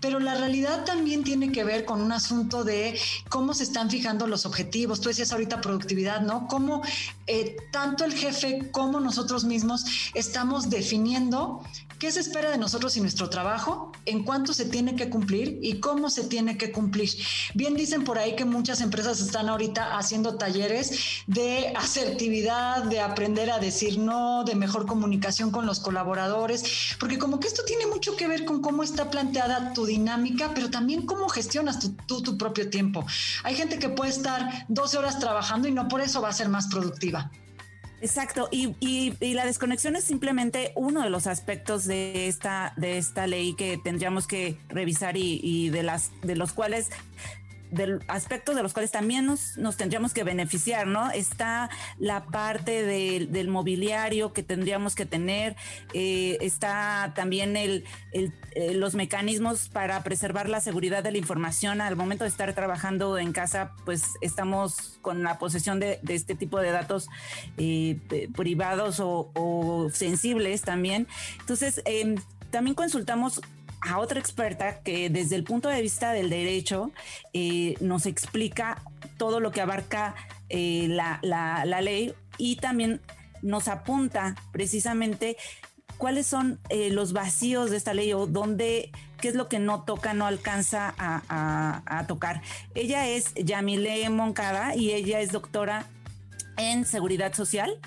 Pero 0.01 0.19
la 0.19 0.35
realidad 0.35 0.85
también 0.85 1.25
tiene 1.25 1.53
que 1.53 1.65
ver 1.65 1.85
con 1.85 2.01
un 2.01 2.13
asunto 2.13 2.65
de 2.65 2.99
cómo 3.29 3.55
se 3.55 3.65
están 3.65 3.91
fijando 3.91 4.27
los 4.27 4.47
objetivos. 4.47 5.01
Tú 5.01 5.09
decías 5.09 5.33
ahorita 5.33 5.61
productividad, 5.61 6.23
¿no? 6.23 6.47
Cómo 6.49 6.83
eh, 7.27 7.57
tanto 7.71 8.05
el 8.05 8.15
jefe 8.15 8.71
como 8.71 9.01
nosotros 9.01 9.45
mismos 9.45 9.85
estamos 10.15 10.71
definiendo 10.71 11.63
¿Qué 12.01 12.11
se 12.11 12.21
espera 12.21 12.51
de 12.51 12.57
nosotros 12.57 12.97
y 12.97 13.03
nuestro 13.03 13.29
trabajo? 13.29 13.93
¿En 14.07 14.25
cuánto 14.25 14.55
se 14.55 14.65
tiene 14.65 14.97
que 14.97 15.11
cumplir 15.11 15.59
y 15.61 15.81
cómo 15.81 16.09
se 16.09 16.25
tiene 16.25 16.57
que 16.57 16.73
cumplir? 16.73 17.11
Bien 17.53 17.75
dicen 17.75 18.05
por 18.05 18.19
ahí 18.19 18.35
que 18.37 18.47
muchas 18.47 18.81
empresas 18.81 19.21
están 19.21 19.51
ahorita 19.51 19.99
haciendo 19.99 20.39
talleres 20.39 21.23
de 21.27 21.75
asertividad, 21.77 22.85
de 22.85 23.01
aprender 23.01 23.51
a 23.51 23.59
decir 23.59 23.99
no, 23.99 24.45
de 24.45 24.55
mejor 24.55 24.87
comunicación 24.87 25.51
con 25.51 25.67
los 25.67 25.81
colaboradores, 25.81 26.97
porque 26.99 27.19
como 27.19 27.39
que 27.39 27.49
esto 27.49 27.65
tiene 27.67 27.85
mucho 27.87 28.17
que 28.17 28.29
ver 28.29 28.47
con 28.47 28.63
cómo 28.63 28.83
está 28.83 29.11
planteada 29.11 29.75
tu 29.75 29.85
dinámica, 29.85 30.53
pero 30.55 30.71
también 30.71 31.05
cómo 31.05 31.29
gestionas 31.29 31.81
tú 32.07 32.23
tu, 32.23 32.39
propio 32.39 32.71
tiempo. 32.71 33.05
Hay 33.43 33.55
gente 33.55 33.79
que 33.79 33.91
puede 33.91 34.11
estar 34.11 34.65
12 34.69 34.97
horas 34.97 35.19
trabajando 35.19 35.69
y 35.69 35.73
no 35.73 35.87
por 35.87 36.01
eso 36.01 36.23
va 36.23 36.31
a 36.31 36.33
ser 36.33 36.49
más 36.49 36.69
productiva. 36.69 37.31
Exacto, 38.03 38.49
y, 38.51 38.75
y, 38.81 39.35
la 39.35 39.45
desconexión 39.45 39.95
es 39.95 40.05
simplemente 40.05 40.73
uno 40.75 41.03
de 41.03 41.11
los 41.11 41.27
aspectos 41.27 41.85
de 41.85 42.29
esta, 42.29 42.73
de 42.77 42.97
esta 42.97 43.27
ley 43.27 43.55
que 43.55 43.77
tendríamos 43.77 44.27
que 44.27 44.57
revisar 44.69 45.19
y, 45.19 45.39
y 45.43 45.69
de 45.69 45.83
las 45.83 46.11
de 46.23 46.35
los 46.35 46.53
cuales 46.53 46.89
del 47.71 48.01
aspectos 48.09 48.57
de 48.57 48.63
los 48.63 48.73
cuales 48.73 48.91
también 48.91 49.27
nos, 49.27 49.57
nos 49.57 49.77
tendríamos 49.77 50.13
que 50.13 50.25
beneficiar, 50.25 50.87
¿no? 50.87 51.11
Está 51.11 51.71
la 51.99 52.25
parte 52.27 52.83
del 52.83 53.49
mobiliario 53.49 54.33
que 54.33 54.43
tendríamos 54.43 54.95
que 54.95 55.07
tener, 55.07 55.57
eh, 55.95 56.39
está 56.41 57.13
también 57.15 57.57
el, 57.57 57.85
eh, 58.13 58.75
los 58.75 58.95
mecanismos 58.95 59.69
para 59.69 60.03
preservar 60.03 60.49
la 60.49 60.61
seguridad 60.61 61.03
de 61.03 61.13
la 61.13 61.19
información. 61.19 61.81
Al 61.81 61.97
momento 61.97 62.25
de 62.25 62.31
estar 62.31 62.53
trabajando 62.55 63.19
en 63.19 63.33
casa, 63.33 63.73
pues 63.85 64.05
estamos 64.21 64.99
con 65.03 65.23
la 65.23 65.39
posesión 65.39 65.81
de, 65.81 66.01
de 66.03 66.15
este 66.15 66.35
tipo 66.35 66.59
de 66.59 66.71
datos 66.71 67.09
eh, 67.57 67.99
privados 68.37 69.01
o, 69.01 69.31
o, 69.35 69.91
sensibles 69.91 70.63
también. 70.63 71.07
Entonces, 71.41 71.83
em, 71.85 72.17
también 72.51 72.75
consultamos 72.75 73.41
a 73.81 73.99
otra 73.99 74.21
experta 74.21 74.81
que 74.81 75.09
desde 75.11 75.37
el 75.37 75.45
punto 75.45 75.69
de 75.69 75.81
vista 75.81 76.13
del 76.13 76.31
derecho 76.31 76.91
eh, 77.33 77.75
nos 77.81 78.07
explica 78.07 78.83
todo 79.17 79.41
lo 79.41 79.53
que 79.53 79.61
abarca 79.61 80.15
eh, 80.49 80.87
la, 80.89 81.19
la, 81.23 81.81
ley 81.81 82.15
y 82.37 82.57
también 82.57 83.01
nos 83.43 83.69
apunta 83.69 84.35
precisamente 84.53 85.37
cuáles 85.97 86.27
son 86.27 86.59
eh, 86.69 86.91
los 86.91 87.13
vacíos 87.13 87.71
de 87.71 87.77
esta 87.77 87.95
ley 87.95 88.13
o 88.13 88.27
dónde, 88.27 88.91
qué 89.21 89.29
es 89.29 89.35
lo 89.35 89.49
que 89.49 89.59
no 89.59 89.83
toca, 89.85 90.15
no 90.15 90.27
alcanza 90.27 90.95
a, 90.99 92.05
tocar. 92.09 92.43
Ella 92.75 93.07
es 93.07 93.35
Yamile 93.35 94.09
Moncada 94.11 94.75
y 94.75 94.93
ella 94.93 95.21
es 95.21 95.31
doctora 95.33 95.87
en 96.57 96.85
seguridad 96.85 97.35
social. 97.35 97.79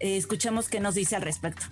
Escuchemos 0.00 0.68
qué 0.68 0.80
nos 0.80 0.94
dice 0.94 1.16
al 1.16 1.22
respecto. 1.22 1.66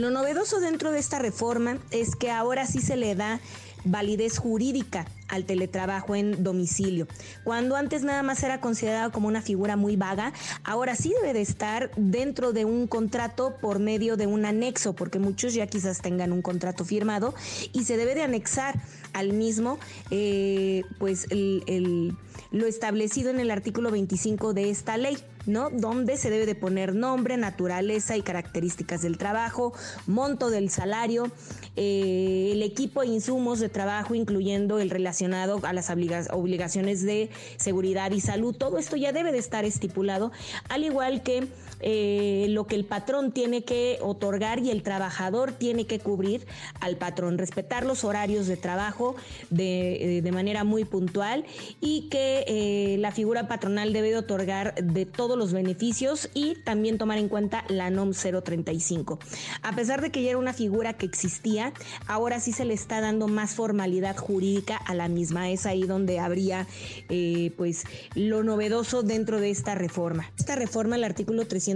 Lo 0.00 0.08
novedoso 0.08 0.60
dentro 0.60 0.92
de 0.92 0.98
esta 0.98 1.18
reforma 1.18 1.76
es 1.90 2.16
que 2.16 2.30
ahora 2.30 2.64
sí 2.64 2.80
se 2.80 2.96
le 2.96 3.14
da 3.14 3.38
validez 3.84 4.38
jurídica 4.38 5.06
al 5.28 5.44
teletrabajo 5.44 6.14
en 6.16 6.42
domicilio. 6.42 7.06
Cuando 7.44 7.76
antes 7.76 8.02
nada 8.02 8.22
más 8.22 8.42
era 8.42 8.62
considerado 8.62 9.12
como 9.12 9.28
una 9.28 9.42
figura 9.42 9.76
muy 9.76 9.96
vaga, 9.96 10.32
ahora 10.64 10.96
sí 10.96 11.12
debe 11.20 11.34
de 11.34 11.42
estar 11.42 11.90
dentro 11.96 12.54
de 12.54 12.64
un 12.64 12.86
contrato 12.86 13.56
por 13.60 13.78
medio 13.78 14.16
de 14.16 14.26
un 14.26 14.46
anexo, 14.46 14.94
porque 14.94 15.18
muchos 15.18 15.52
ya 15.52 15.66
quizás 15.66 16.00
tengan 16.00 16.32
un 16.32 16.40
contrato 16.40 16.86
firmado 16.86 17.34
y 17.74 17.84
se 17.84 17.98
debe 17.98 18.14
de 18.14 18.22
anexar 18.22 18.80
al 19.12 19.34
mismo, 19.34 19.78
eh, 20.10 20.82
pues 20.98 21.26
el, 21.28 22.16
lo 22.52 22.66
establecido 22.66 23.28
en 23.28 23.38
el 23.38 23.50
artículo 23.50 23.90
25 23.90 24.54
de 24.54 24.70
esta 24.70 24.96
ley. 24.96 25.18
¿No? 25.50 25.70
Donde 25.70 26.16
se 26.16 26.30
debe 26.30 26.46
de 26.46 26.54
poner 26.54 26.94
nombre, 26.94 27.36
naturaleza 27.36 28.16
y 28.16 28.22
características 28.22 29.02
del 29.02 29.18
trabajo, 29.18 29.72
monto 30.06 30.50
del 30.50 30.70
salario, 30.70 31.30
eh, 31.76 32.50
el 32.52 32.62
equipo 32.62 33.02
e 33.02 33.06
insumos 33.06 33.60
de 33.60 33.68
trabajo, 33.68 34.14
incluyendo 34.14 34.78
el 34.78 34.90
relacionado 34.90 35.60
a 35.62 35.72
las 35.72 35.90
obligaciones 35.90 37.02
de 37.02 37.30
seguridad 37.56 38.10
y 38.12 38.20
salud. 38.20 38.54
Todo 38.56 38.78
esto 38.78 38.96
ya 38.96 39.12
debe 39.12 39.32
de 39.32 39.38
estar 39.38 39.64
estipulado, 39.64 40.32
al 40.68 40.84
igual 40.84 41.22
que 41.22 41.48
eh, 41.82 42.46
lo 42.50 42.66
que 42.66 42.74
el 42.74 42.84
patrón 42.84 43.32
tiene 43.32 43.64
que 43.64 43.98
otorgar 44.02 44.58
y 44.60 44.70
el 44.70 44.82
trabajador 44.82 45.52
tiene 45.52 45.86
que 45.86 45.98
cubrir 45.98 46.46
al 46.80 46.96
patrón, 46.96 47.38
respetar 47.38 47.86
los 47.86 48.04
horarios 48.04 48.46
de 48.46 48.56
trabajo 48.56 49.16
de, 49.50 50.18
eh, 50.18 50.32
manera 50.32 50.62
muy 50.62 50.84
puntual 50.84 51.44
y 51.80 52.08
que 52.08 52.44
eh, 52.46 52.96
la 52.98 53.10
figura 53.10 53.48
patronal 53.48 53.92
debe 53.92 54.10
de 54.10 54.18
otorgar 54.18 54.74
de 54.76 55.06
todos 55.06 55.36
los 55.36 55.52
beneficios 55.52 56.30
y 56.34 56.54
también 56.54 56.98
tomar 56.98 57.18
en 57.18 57.28
cuenta 57.28 57.64
la 57.68 57.90
NOM 57.90 58.12
035. 58.12 59.18
A 59.62 59.74
pesar 59.74 60.02
de 60.02 60.10
que 60.10 60.22
ya 60.22 60.30
era 60.30 60.38
una 60.38 60.52
figura 60.52 60.92
que 60.92 61.06
existía, 61.06 61.72
ahora 62.06 62.38
sí 62.38 62.52
se 62.52 62.64
le 62.64 62.74
está 62.74 63.00
dando 63.00 63.26
más 63.26 63.54
formalidad 63.54 64.16
jurídica 64.16 64.76
a 64.76 64.94
la 64.94 65.08
misma. 65.08 65.50
Es 65.50 65.66
ahí 65.66 65.82
donde 65.82 66.20
habría 66.20 66.66
pues 67.56 67.84
lo 68.14 68.44
novedoso 68.44 69.02
dentro 69.02 69.40
de 69.40 69.50
esta 69.50 69.74
reforma. 69.74 70.30
Esta 70.38 70.54
reforma, 70.54 70.94
el 70.94 71.04
artículo 71.04 71.46
300 71.46 71.69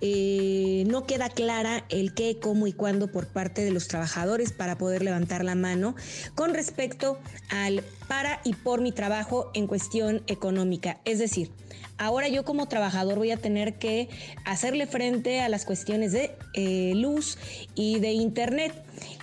eh, 0.00 0.84
no 0.86 1.06
queda 1.06 1.28
clara 1.28 1.84
el 1.88 2.14
qué, 2.14 2.38
cómo 2.40 2.66
y 2.66 2.72
cuándo 2.72 3.10
por 3.10 3.26
parte 3.26 3.64
de 3.64 3.70
los 3.70 3.88
trabajadores 3.88 4.52
para 4.52 4.78
poder 4.78 5.02
levantar 5.02 5.44
la 5.44 5.54
mano 5.54 5.94
con 6.34 6.54
respecto 6.54 7.18
al 7.50 7.82
para 8.08 8.40
y 8.44 8.54
por 8.54 8.80
mi 8.80 8.92
trabajo 8.92 9.50
en 9.54 9.66
cuestión 9.66 10.22
económica. 10.26 11.00
Es 11.04 11.18
decir, 11.18 11.50
ahora 11.98 12.28
yo 12.28 12.44
como 12.44 12.66
trabajador 12.66 13.18
voy 13.18 13.30
a 13.30 13.36
tener 13.36 13.78
que 13.78 14.08
hacerle 14.44 14.86
frente 14.86 15.40
a 15.40 15.48
las 15.48 15.64
cuestiones 15.64 16.12
de 16.12 16.36
eh, 16.54 16.92
luz 16.94 17.38
y 17.74 17.98
de 18.00 18.12
internet. 18.12 18.74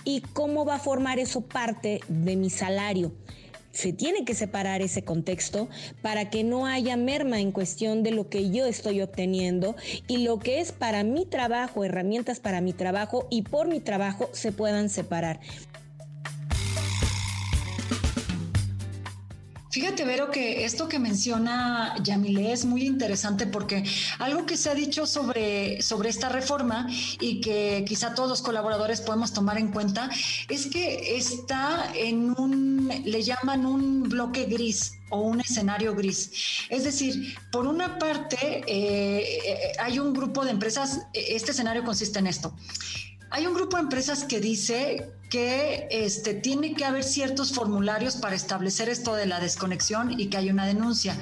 ¿Y 0.04 0.20
cómo 0.20 0.64
va 0.64 0.76
a 0.76 0.78
formar 0.78 1.18
eso 1.18 1.40
parte 1.42 2.00
de 2.08 2.36
mi 2.36 2.50
salario? 2.50 3.12
Se 3.72 3.92
tiene 3.92 4.24
que 4.24 4.34
separar 4.34 4.82
ese 4.82 5.02
contexto 5.02 5.68
para 6.00 6.30
que 6.30 6.44
no 6.44 6.66
haya 6.66 6.96
merma 6.96 7.40
en 7.40 7.52
cuestión 7.52 8.02
de 8.02 8.12
lo 8.12 8.28
que 8.28 8.50
yo 8.50 8.66
estoy 8.66 9.00
obteniendo 9.00 9.74
y 10.06 10.18
lo 10.18 10.38
que 10.38 10.60
es 10.60 10.72
para 10.72 11.02
mi 11.04 11.26
trabajo, 11.26 11.84
herramientas 11.84 12.40
para 12.40 12.60
mi 12.60 12.72
trabajo 12.72 13.26
y 13.30 13.42
por 13.42 13.68
mi 13.68 13.80
trabajo 13.80 14.28
se 14.32 14.52
puedan 14.52 14.88
separar. 14.88 15.40
Fíjate, 19.72 20.04
Vero, 20.04 20.30
que 20.30 20.66
esto 20.66 20.86
que 20.86 20.98
menciona 20.98 21.94
Yamile 22.02 22.52
es 22.52 22.66
muy 22.66 22.82
interesante 22.82 23.46
porque 23.46 23.82
algo 24.18 24.44
que 24.44 24.58
se 24.58 24.68
ha 24.68 24.74
dicho 24.74 25.06
sobre, 25.06 25.80
sobre 25.80 26.10
esta 26.10 26.28
reforma 26.28 26.86
y 27.20 27.40
que 27.40 27.82
quizá 27.88 28.14
todos 28.14 28.28
los 28.28 28.42
colaboradores 28.42 29.00
podemos 29.00 29.32
tomar 29.32 29.56
en 29.56 29.68
cuenta 29.68 30.10
es 30.50 30.66
que 30.66 31.16
está 31.16 31.90
en 31.94 32.38
un, 32.38 33.02
le 33.02 33.22
llaman 33.22 33.64
un 33.64 34.02
bloque 34.02 34.44
gris 34.44 34.92
o 35.08 35.22
un 35.22 35.40
escenario 35.40 35.94
gris. 35.94 36.66
Es 36.68 36.84
decir, 36.84 37.34
por 37.50 37.66
una 37.66 37.98
parte, 37.98 38.62
eh, 38.66 39.72
hay 39.80 39.98
un 39.98 40.12
grupo 40.12 40.44
de 40.44 40.50
empresas, 40.50 41.06
este 41.14 41.52
escenario 41.52 41.82
consiste 41.82 42.18
en 42.18 42.26
esto. 42.26 42.54
Hay 43.34 43.46
un 43.46 43.54
grupo 43.54 43.78
de 43.78 43.84
empresas 43.84 44.24
que 44.24 44.40
dice 44.40 45.10
que 45.30 45.88
este, 45.90 46.34
tiene 46.34 46.74
que 46.74 46.84
haber 46.84 47.02
ciertos 47.02 47.54
formularios 47.54 48.16
para 48.16 48.36
establecer 48.36 48.90
esto 48.90 49.14
de 49.14 49.24
la 49.24 49.40
desconexión 49.40 50.20
y 50.20 50.26
que 50.26 50.36
hay 50.36 50.50
una 50.50 50.66
denuncia. 50.66 51.16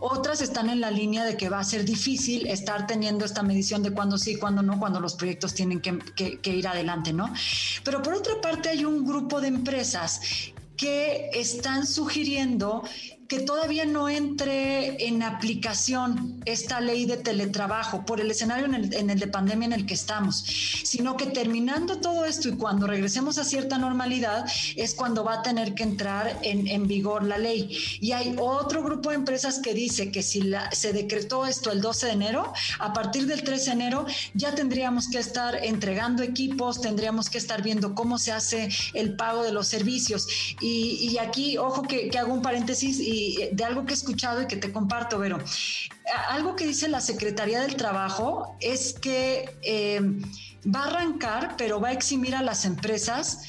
Otras 0.00 0.40
están 0.40 0.68
en 0.70 0.80
la 0.80 0.90
línea 0.90 1.24
de 1.24 1.36
que 1.36 1.48
va 1.48 1.60
a 1.60 1.64
ser 1.64 1.84
difícil 1.84 2.48
estar 2.48 2.88
teniendo 2.88 3.24
esta 3.24 3.44
medición 3.44 3.84
de 3.84 3.92
cuándo 3.92 4.18
sí, 4.18 4.34
cuándo 4.38 4.62
no, 4.62 4.80
cuando 4.80 4.98
los 4.98 5.14
proyectos 5.14 5.54
tienen 5.54 5.80
que, 5.80 6.00
que 6.42 6.50
ir 6.50 6.66
adelante, 6.66 7.12
¿no? 7.12 7.32
Pero 7.84 8.02
por 8.02 8.14
otra 8.14 8.40
parte 8.40 8.68
hay 8.68 8.84
un 8.84 9.06
grupo 9.06 9.40
de 9.40 9.46
empresas 9.46 10.20
que 10.76 11.30
están 11.32 11.86
sugiriendo 11.86 12.82
que 13.32 13.40
todavía 13.40 13.86
no 13.86 14.10
entre 14.10 15.06
en 15.08 15.22
aplicación 15.22 16.38
esta 16.44 16.82
ley 16.82 17.06
de 17.06 17.16
teletrabajo 17.16 18.04
por 18.04 18.20
el 18.20 18.30
escenario 18.30 18.66
en 18.66 19.08
el, 19.08 19.18
de 19.18 19.26
pandemia 19.26 19.64
en 19.68 19.72
el 19.72 19.86
que 19.86 19.94
estamos, 19.94 20.44
sino 20.84 21.16
que 21.16 21.24
terminando 21.24 21.96
todo 21.96 22.26
esto 22.26 22.50
y 22.50 22.56
cuando 22.56 22.86
regresemos 22.86 23.38
a 23.38 23.44
cierta 23.44 23.78
normalidad 23.78 24.44
es 24.76 24.94
cuando 24.94 25.24
va 25.24 25.36
a 25.36 25.42
tener 25.42 25.74
que 25.74 25.82
entrar 25.82 26.40
en, 26.42 26.86
vigor 26.86 27.24
la 27.24 27.38
ley. 27.38 27.74
Y 28.02 28.12
hay 28.12 28.36
otro 28.38 28.82
grupo 28.82 29.08
de 29.08 29.16
empresas 29.16 29.60
que 29.60 29.72
dice 29.72 30.10
que 30.10 30.22
si 30.22 30.52
se 30.72 30.92
decretó 30.92 31.46
esto 31.46 31.72
el 31.72 31.80
12 31.80 32.08
de 32.08 32.12
enero, 32.12 32.52
a 32.80 32.92
partir 32.92 33.26
del 33.26 33.44
13 33.44 33.64
de 33.64 33.72
enero 33.72 34.06
ya 34.34 34.54
tendríamos 34.54 35.08
que 35.08 35.18
estar 35.18 35.54
entregando 35.64 36.22
equipos, 36.22 36.82
tendríamos 36.82 37.30
que 37.30 37.38
estar 37.38 37.62
viendo 37.62 37.94
cómo 37.94 38.18
se 38.18 38.32
hace 38.32 38.68
el 38.92 39.16
pago 39.16 39.42
de 39.42 39.52
los 39.52 39.68
servicios. 39.68 40.28
Y, 40.60 41.16
aquí, 41.16 41.56
ojo 41.56 41.80
que, 41.82 42.10
que 42.10 42.18
hago 42.18 42.34
un 42.34 42.42
paréntesis 42.42 43.00
y 43.00 43.21
de 43.52 43.64
algo 43.64 43.84
que 43.84 43.92
he 43.92 43.96
escuchado 43.96 44.42
y 44.42 44.46
que 44.46 44.56
te 44.56 44.72
comparto, 44.72 45.18
Vero. 45.18 45.38
Algo 46.28 46.56
que 46.56 46.66
dice 46.66 46.88
la 46.88 47.00
Secretaría 47.00 47.60
del 47.60 47.76
Trabajo 47.76 48.56
es 48.60 48.94
que 48.94 49.56
eh, 49.62 50.00
va 50.64 50.84
a 50.84 50.86
arrancar, 50.88 51.54
pero 51.56 51.80
va 51.80 51.88
a 51.88 51.92
eximir 51.92 52.34
a 52.34 52.42
las 52.42 52.64
empresas 52.64 53.42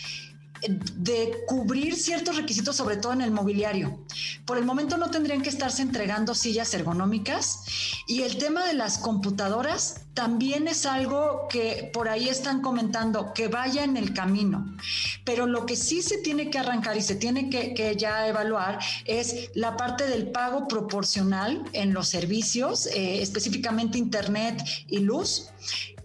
de 0.68 1.44
cubrir 1.48 1.96
ciertos 1.96 2.36
requisitos, 2.36 2.76
sobre 2.76 2.98
todo 2.98 3.14
en 3.14 3.22
el 3.22 3.32
mobiliario. 3.32 4.00
Por 4.46 4.58
el 4.58 4.66
momento 4.66 4.98
no 4.98 5.10
tendrían 5.10 5.42
que 5.42 5.50
estarse 5.50 5.82
entregando 5.82 6.36
sillas 6.36 6.74
ergonómicas 6.74 7.64
y 8.08 8.22
el 8.22 8.38
tema 8.38 8.66
de 8.66 8.74
las 8.74 8.98
computadoras 8.98 10.02
también 10.14 10.68
es 10.68 10.86
algo 10.86 11.48
que 11.50 11.90
por 11.92 12.08
ahí 12.08 12.30
están 12.30 12.62
comentando 12.62 13.34
que 13.34 13.48
vaya 13.48 13.84
en 13.84 13.98
el 13.98 14.14
camino. 14.14 14.76
Pero 15.26 15.48
lo 15.48 15.66
que 15.66 15.76
sí 15.76 16.02
se 16.02 16.20
tiene 16.20 16.50
que 16.50 16.60
arrancar 16.60 16.96
y 16.98 17.02
se 17.02 17.16
tiene 17.16 17.50
que, 17.50 17.96
ya 17.98 18.28
evaluar 18.28 18.80
es 19.06 19.50
la 19.56 19.76
parte 19.78 20.08
del 20.08 20.32
pago 20.32 20.68
proporcional 20.68 21.64
en 21.74 21.94
los 21.94 22.08
servicios, 22.08 22.88
eh, 22.88 23.22
específicamente 23.22 23.98
Internet 23.98 24.64
y 24.88 25.00
luz 25.00 25.50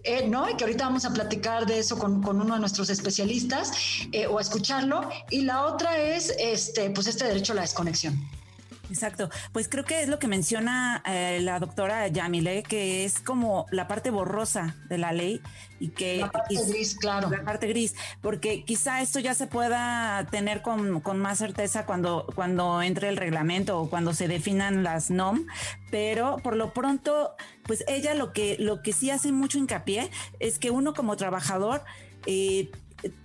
eh, 0.03 0.27
¿no? 0.27 0.49
Y 0.49 0.55
que 0.55 0.63
ahorita 0.63 0.85
vamos 0.85 1.05
a 1.05 1.13
platicar 1.13 1.65
de 1.65 1.79
eso 1.79 1.97
con, 1.97 2.23
uno 2.25 2.53
de 2.53 2.59
nuestros 2.59 2.89
especialistas 2.89 3.71
eh, 4.11 4.27
o 4.27 4.37
a 4.37 4.41
escucharlo. 4.41 5.09
Y 5.29 5.41
la 5.41 5.65
otra 5.65 5.97
es 5.97 6.33
este, 6.39 6.89
pues 6.89 7.07
este 7.07 7.25
derecho 7.25 7.53
a 7.53 7.57
la 7.57 7.61
desconexión. 7.61 8.19
Exacto, 8.89 9.29
pues 9.53 9.69
creo 9.69 9.85
que 9.85 10.01
es 10.01 10.09
lo 10.09 10.17
que 10.17 10.27
menciona 10.27 11.03
eh, 11.05 11.39
la 11.41 11.59
doctora 11.59 12.07
Yamile, 12.07 12.63
que 12.63 13.05
es 13.05 13.19
como 13.19 13.67
la 13.71 13.87
parte 13.87 14.09
borrosa 14.09 14.75
de 14.89 14.97
la 14.97 15.11
ley 15.11 15.41
y 15.79 15.89
que... 15.89 16.17
La 16.17 16.31
parte 16.31 16.55
gris, 16.67 16.95
claro. 16.95 17.29
La 17.29 17.43
parte 17.43 17.67
gris, 17.67 17.95
porque 18.21 18.63
quizá 18.65 19.01
esto 19.01 19.19
ya 19.19 19.35
se 19.35 19.45
pueda 19.47 20.25
tener 20.31 20.61
con, 20.63 21.01
más 21.19 21.37
certeza 21.37 21.85
cuando, 21.85 22.25
cuando 22.35 22.81
entre 22.81 23.09
el 23.09 23.17
reglamento 23.17 23.79
o 23.79 23.89
cuando 23.89 24.13
se 24.13 24.27
definan 24.27 24.83
las 24.83 25.11
NOM, 25.11 25.45
pero 25.91 26.37
por 26.37 26.55
lo 26.55 26.73
pronto, 26.73 27.35
pues 27.63 27.83
ella 27.87 28.15
lo 28.15 28.33
que, 28.33 28.57
lo 28.59 28.81
que 28.81 28.91
sí 28.91 29.11
hace 29.11 29.31
mucho 29.31 29.59
hincapié 29.59 30.09
es 30.39 30.57
que 30.57 30.71
uno 30.71 30.93
como 30.93 31.15
trabajador... 31.15 31.83
Eh, 32.25 32.71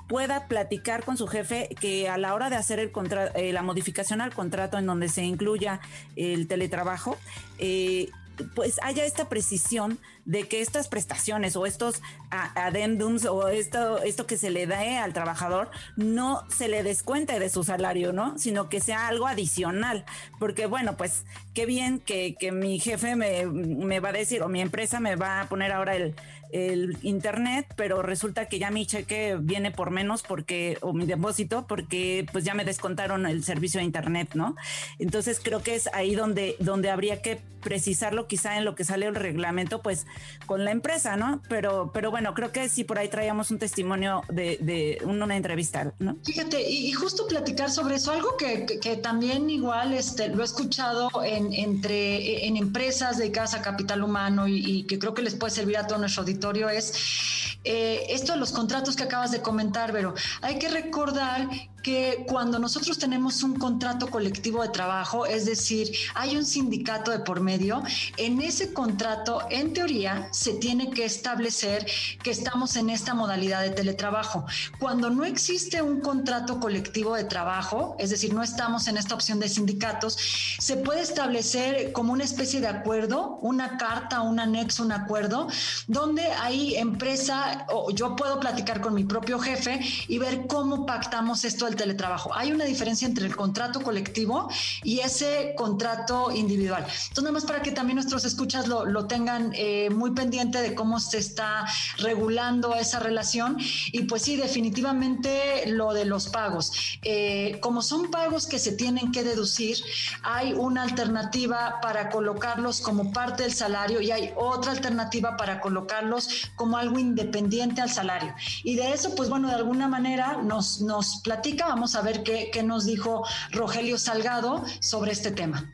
pueda 0.08 0.46
platicar 0.48 1.04
con 1.04 1.16
su 1.16 1.26
jefe 1.26 1.68
que 1.80 2.08
a 2.08 2.18
la 2.18 2.34
hora 2.34 2.50
de 2.50 2.56
hacer 2.56 2.78
el 2.78 2.92
eh, 3.34 3.52
la 3.52 3.62
modificación 3.62 4.20
al 4.20 4.32
contrato 4.32 4.78
en 4.78 4.86
donde 4.86 5.08
se 5.08 5.24
incluya 5.24 5.80
el 6.16 6.46
teletrabajo, 6.46 7.16
eh, 7.58 8.10
pues 8.54 8.80
haya 8.82 9.04
esta 9.04 9.28
precisión 9.28 9.98
de 10.24 10.48
que 10.48 10.60
estas 10.60 10.88
prestaciones 10.88 11.54
o 11.56 11.66
estos 11.66 12.02
adendums 12.30 13.26
o 13.26 13.48
esto, 13.48 14.02
esto 14.02 14.26
que 14.26 14.36
se 14.36 14.50
le 14.50 14.66
da 14.66 15.04
al 15.04 15.12
trabajador 15.12 15.70
no 15.96 16.42
se 16.50 16.68
le 16.68 16.82
descuente 16.82 17.38
de 17.38 17.48
su 17.48 17.62
salario, 17.62 18.12
¿no? 18.12 18.38
Sino 18.38 18.68
que 18.68 18.80
sea 18.80 19.06
algo 19.08 19.26
adicional. 19.26 20.04
Porque 20.38 20.66
bueno, 20.66 20.96
pues 20.96 21.24
qué 21.52 21.66
bien 21.66 22.00
que, 22.00 22.34
que 22.34 22.52
mi 22.52 22.78
jefe 22.78 23.16
me, 23.16 23.46
me 23.46 24.00
va 24.00 24.08
a 24.08 24.12
decir 24.12 24.42
o 24.42 24.48
mi 24.48 24.60
empresa 24.60 24.98
me 24.98 25.16
va 25.16 25.42
a 25.42 25.48
poner 25.48 25.72
ahora 25.72 25.94
el, 25.94 26.14
el 26.52 26.98
internet, 27.02 27.66
pero 27.76 28.02
resulta 28.02 28.46
que 28.46 28.58
ya 28.58 28.70
mi 28.70 28.86
cheque 28.86 29.36
viene 29.40 29.70
por 29.70 29.90
menos 29.90 30.22
porque, 30.22 30.78
o 30.80 30.92
mi 30.92 31.06
depósito, 31.06 31.66
porque 31.66 32.26
pues 32.32 32.44
ya 32.44 32.54
me 32.54 32.64
descontaron 32.64 33.26
el 33.26 33.44
servicio 33.44 33.78
de 33.78 33.86
internet, 33.86 34.30
¿no? 34.34 34.56
Entonces 34.98 35.40
creo 35.42 35.62
que 35.62 35.74
es 35.74 35.88
ahí 35.92 36.14
donde, 36.14 36.56
donde 36.60 36.90
habría 36.90 37.22
que 37.22 37.40
precisarlo 37.64 38.28
quizá 38.28 38.58
en 38.58 38.64
lo 38.64 38.74
que 38.74 38.84
sale 38.84 39.06
el 39.06 39.14
reglamento, 39.14 39.80
pues 39.82 40.06
con 40.46 40.64
la 40.64 40.70
empresa, 40.70 41.16
¿no? 41.16 41.40
Pero, 41.48 41.90
pero 41.92 42.10
bueno, 42.10 42.34
creo 42.34 42.52
que 42.52 42.68
sí 42.68 42.84
por 42.84 42.98
ahí 42.98 43.08
traíamos 43.08 43.50
un 43.50 43.58
testimonio 43.58 44.22
de, 44.28 44.58
de 44.60 44.98
una 45.04 45.34
entrevista, 45.34 45.94
¿no? 45.98 46.16
Fíjate, 46.24 46.70
y, 46.70 46.92
justo 46.92 47.26
platicar 47.26 47.70
sobre 47.70 47.96
eso, 47.96 48.12
algo 48.12 48.36
que, 48.36 48.66
que, 48.66 48.96
también 48.96 49.48
igual 49.48 49.94
este, 49.94 50.28
lo 50.28 50.42
he 50.42 50.44
escuchado 50.44 51.10
en, 51.24 51.52
entre, 51.54 52.46
en 52.46 52.58
empresas 52.58 53.16
dedicadas 53.16 53.54
a 53.54 53.62
capital 53.62 54.04
humano 54.04 54.46
y, 54.46 54.58
y 54.58 54.84
que 54.84 54.98
creo 54.98 55.14
que 55.14 55.22
les 55.22 55.34
puede 55.34 55.52
servir 55.52 55.78
a 55.78 55.86
todo 55.86 55.98
nuestro 55.98 56.22
auditorio 56.22 56.33
es 56.68 57.58
eh, 57.64 58.06
esto 58.10 58.32
de 58.32 58.38
los 58.38 58.52
contratos 58.52 58.96
que 58.96 59.04
acabas 59.04 59.30
de 59.30 59.40
comentar, 59.40 59.92
pero 59.92 60.14
hay 60.42 60.58
que 60.58 60.68
recordar 60.68 61.48
que 61.84 62.24
cuando 62.26 62.58
nosotros 62.58 62.98
tenemos 62.98 63.42
un 63.42 63.56
contrato 63.56 64.10
colectivo 64.10 64.62
de 64.62 64.70
trabajo, 64.70 65.26
es 65.26 65.44
decir, 65.44 65.94
hay 66.14 66.34
un 66.34 66.46
sindicato 66.46 67.10
de 67.10 67.18
por 67.18 67.40
medio, 67.40 67.82
en 68.16 68.40
ese 68.40 68.72
contrato, 68.72 69.42
en 69.50 69.74
teoría, 69.74 70.28
se 70.32 70.54
tiene 70.54 70.90
que 70.90 71.04
establecer 71.04 71.86
que 72.22 72.30
estamos 72.30 72.76
en 72.76 72.88
esta 72.88 73.12
modalidad 73.12 73.60
de 73.60 73.68
teletrabajo. 73.68 74.46
Cuando 74.80 75.10
no 75.10 75.24
existe 75.24 75.82
un 75.82 76.00
contrato 76.00 76.58
colectivo 76.58 77.14
de 77.14 77.24
trabajo, 77.24 77.96
es 77.98 78.08
decir, 78.08 78.32
no 78.32 78.42
estamos 78.42 78.88
en 78.88 78.96
esta 78.96 79.14
opción 79.14 79.38
de 79.38 79.50
sindicatos, 79.50 80.16
se 80.58 80.78
puede 80.78 81.02
establecer 81.02 81.92
como 81.92 82.14
una 82.14 82.24
especie 82.24 82.62
de 82.62 82.68
acuerdo, 82.68 83.38
una 83.42 83.76
carta, 83.76 84.22
un 84.22 84.40
anexo, 84.40 84.84
un 84.84 84.92
acuerdo, 84.92 85.48
donde 85.86 86.22
hay 86.40 86.76
empresa 86.76 87.66
o 87.68 87.90
yo 87.90 88.16
puedo 88.16 88.40
platicar 88.40 88.80
con 88.80 88.94
mi 88.94 89.04
propio 89.04 89.38
jefe 89.38 89.80
y 90.08 90.16
ver 90.16 90.46
cómo 90.46 90.86
pactamos 90.86 91.44
esto 91.44 91.66
teletrabajo. 91.74 92.34
Hay 92.34 92.52
una 92.52 92.64
diferencia 92.64 93.06
entre 93.06 93.26
el 93.26 93.36
contrato 93.36 93.80
colectivo 93.82 94.48
y 94.82 95.00
ese 95.00 95.54
contrato 95.56 96.30
individual. 96.32 96.82
Entonces, 96.82 97.24
nada 97.24 97.32
más 97.32 97.44
para 97.44 97.62
que 97.62 97.72
también 97.72 97.96
nuestros 97.96 98.24
escuchas 98.24 98.66
lo, 98.68 98.84
lo 98.84 99.06
tengan 99.06 99.52
eh, 99.54 99.90
muy 99.90 100.12
pendiente 100.12 100.60
de 100.60 100.74
cómo 100.74 101.00
se 101.00 101.18
está 101.18 101.66
regulando 101.98 102.74
esa 102.74 102.98
relación. 102.98 103.58
Y 103.92 104.02
pues 104.02 104.22
sí, 104.22 104.36
definitivamente 104.36 105.64
lo 105.66 105.92
de 105.92 106.04
los 106.04 106.28
pagos. 106.28 106.98
Eh, 107.02 107.58
como 107.60 107.82
son 107.82 108.10
pagos 108.10 108.46
que 108.46 108.58
se 108.58 108.72
tienen 108.72 109.12
que 109.12 109.24
deducir, 109.24 109.76
hay 110.22 110.52
una 110.52 110.82
alternativa 110.82 111.78
para 111.80 112.10
colocarlos 112.10 112.80
como 112.80 113.12
parte 113.12 113.42
del 113.44 113.52
salario 113.52 114.00
y 114.00 114.10
hay 114.10 114.32
otra 114.36 114.72
alternativa 114.72 115.36
para 115.36 115.60
colocarlos 115.60 116.50
como 116.56 116.76
algo 116.76 116.98
independiente 116.98 117.80
al 117.80 117.90
salario. 117.90 118.34
Y 118.62 118.76
de 118.76 118.92
eso, 118.92 119.14
pues 119.14 119.28
bueno, 119.28 119.48
de 119.48 119.54
alguna 119.54 119.88
manera 119.88 120.38
nos, 120.42 120.80
nos 120.80 121.20
platica 121.22 121.63
Vamos 121.68 121.94
a 121.96 122.02
ver 122.02 122.22
qué, 122.22 122.50
qué 122.52 122.62
nos 122.62 122.84
dijo 122.84 123.26
Rogelio 123.50 123.98
Salgado 123.98 124.64
sobre 124.80 125.12
este 125.12 125.30
tema. 125.30 125.72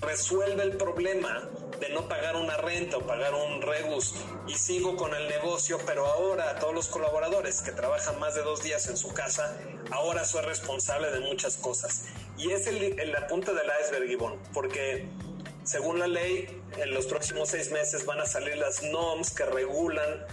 Resuelve 0.00 0.62
el 0.62 0.76
problema 0.76 1.48
de 1.80 1.88
no 1.88 2.06
pagar 2.08 2.36
una 2.36 2.56
renta 2.58 2.98
o 2.98 3.00
pagar 3.00 3.32
un 3.34 3.62
rebus 3.62 4.14
y 4.46 4.54
sigo 4.54 4.94
con 4.96 5.14
el 5.14 5.28
negocio, 5.28 5.78
pero 5.86 6.06
ahora 6.06 6.56
todos 6.60 6.74
los 6.74 6.88
colaboradores 6.88 7.62
que 7.62 7.72
trabajan 7.72 8.20
más 8.20 8.34
de 8.34 8.42
dos 8.42 8.62
días 8.62 8.86
en 8.88 8.96
su 8.96 9.12
casa, 9.14 9.56
ahora 9.90 10.24
soy 10.24 10.42
responsable 10.42 11.10
de 11.10 11.20
muchas 11.20 11.56
cosas. 11.56 12.04
Y 12.36 12.52
es 12.52 12.66
el, 12.66 13.00
el 13.00 13.12
la 13.12 13.26
punta 13.26 13.52
del 13.52 13.68
iceberg, 13.82 14.10
Ivonne, 14.10 14.38
porque 14.52 15.08
según 15.64 15.98
la 15.98 16.06
ley, 16.06 16.62
en 16.76 16.92
los 16.92 17.06
próximos 17.06 17.48
seis 17.48 17.70
meses 17.70 18.04
van 18.04 18.20
a 18.20 18.26
salir 18.26 18.56
las 18.56 18.82
NOMS 18.82 19.30
que 19.32 19.46
regulan 19.46 20.26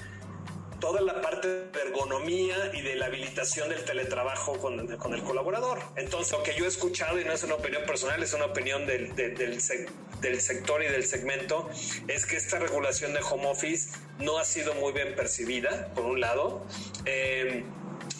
toda 0.80 1.02
la 1.02 1.22
parte 1.22 1.48
de 1.48 1.82
ergonomía 1.88 2.72
y 2.74 2.82
de 2.82 2.96
la 2.96 3.08
habilitación 3.08 3.70
del 3.70 3.84
teletrabajo 3.84 4.58
con, 4.58 4.88
con, 4.98 5.14
el 5.14 5.24
colaborador. 5.24 5.80
Entonces, 5.96 6.32
lo 6.32 6.44
que 6.44 6.56
yo 6.56 6.66
he 6.66 6.68
escuchado, 6.68 7.20
y 7.20 7.26
no 7.26 7.34
es 7.34 7.44
una 7.44 7.56
opinión 7.56 7.84
personal, 7.86 8.22
es 8.24 8.34
una 8.34 8.46
opinión 8.46 8.86
del, 8.86 9.16
del, 9.16 9.36
del, 9.36 10.42
sector 10.42 10.84
y 10.84 10.88
del 10.88 11.06
segmento, 11.06 11.70
es 12.08 12.26
que 12.26 12.38
esta 12.38 12.60
regulación 12.60 13.14
de 13.14 13.20
home 13.20 13.48
office 13.48 13.90
no 14.20 14.38
ha 14.38 14.46
sido 14.46 14.74
muy 14.76 14.94
bien 14.94 15.16
percibida, 15.16 15.90
por 15.94 16.06
un 16.06 16.20
lado. 16.20 16.66
Eh, 17.06 17.64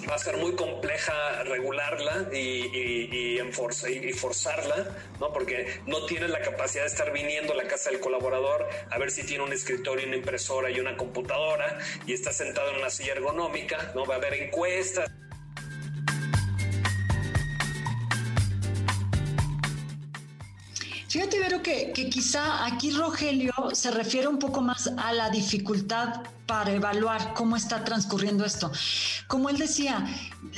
va 0.08 0.16
a 0.16 0.20
ser 0.20 0.38
muy 0.38 0.56
compleja 0.56 1.44
regularla 1.44 2.30
y, 2.32 3.38
y, 3.38 4.14
forzarla, 4.14 4.88
¿no? 5.20 5.32
Porque 5.32 5.82
no 5.86 6.06
tienes 6.06 6.30
la 6.30 6.42
capacidad 6.42 6.84
de 6.84 6.90
estar 6.90 7.12
viniendo 7.12 7.54
a 7.54 7.56
la 7.56 7.68
casa 7.68 7.90
del 7.90 8.00
colaborador 8.00 8.68
a 8.90 8.98
ver 8.98 9.12
si 9.12 9.26
tiene 9.26 9.44
un 9.44 9.54
escritorio, 9.54 10.08
una 10.08 10.16
impresora 10.16 10.70
y 10.70 10.80
una 10.80 10.98
computadora 10.98 11.78
y 12.06 12.14
está 12.14 12.32
sentado 12.32 12.72
en 12.72 12.78
una 12.78 12.90
silla 12.90 13.14
ergonómica, 13.14 13.92
¿no? 13.96 14.06
Va 14.06 14.16
a 14.16 14.18
haber 14.18 14.34
encuestas. 14.36 15.10
Fíjate, 21.08 21.40
Vero, 21.40 21.64
que, 21.64 21.92
que 21.92 22.10
quizá 22.10 22.66
aquí 22.66 22.92
Rogelio 22.92 23.54
se 23.74 23.90
refiere 23.90 24.28
un 24.28 24.38
poco 24.38 24.62
más 24.62 24.92
a 24.98 25.12
la 25.12 25.30
dificultad 25.32 26.22
para 26.50 26.72
evaluar 26.72 27.36
cómo 27.36 27.56
está 27.56 27.84
transcurriendo 27.84 28.44
esto. 28.44 28.72
Como 29.28 29.50
él 29.50 29.60
decía, 29.60 30.04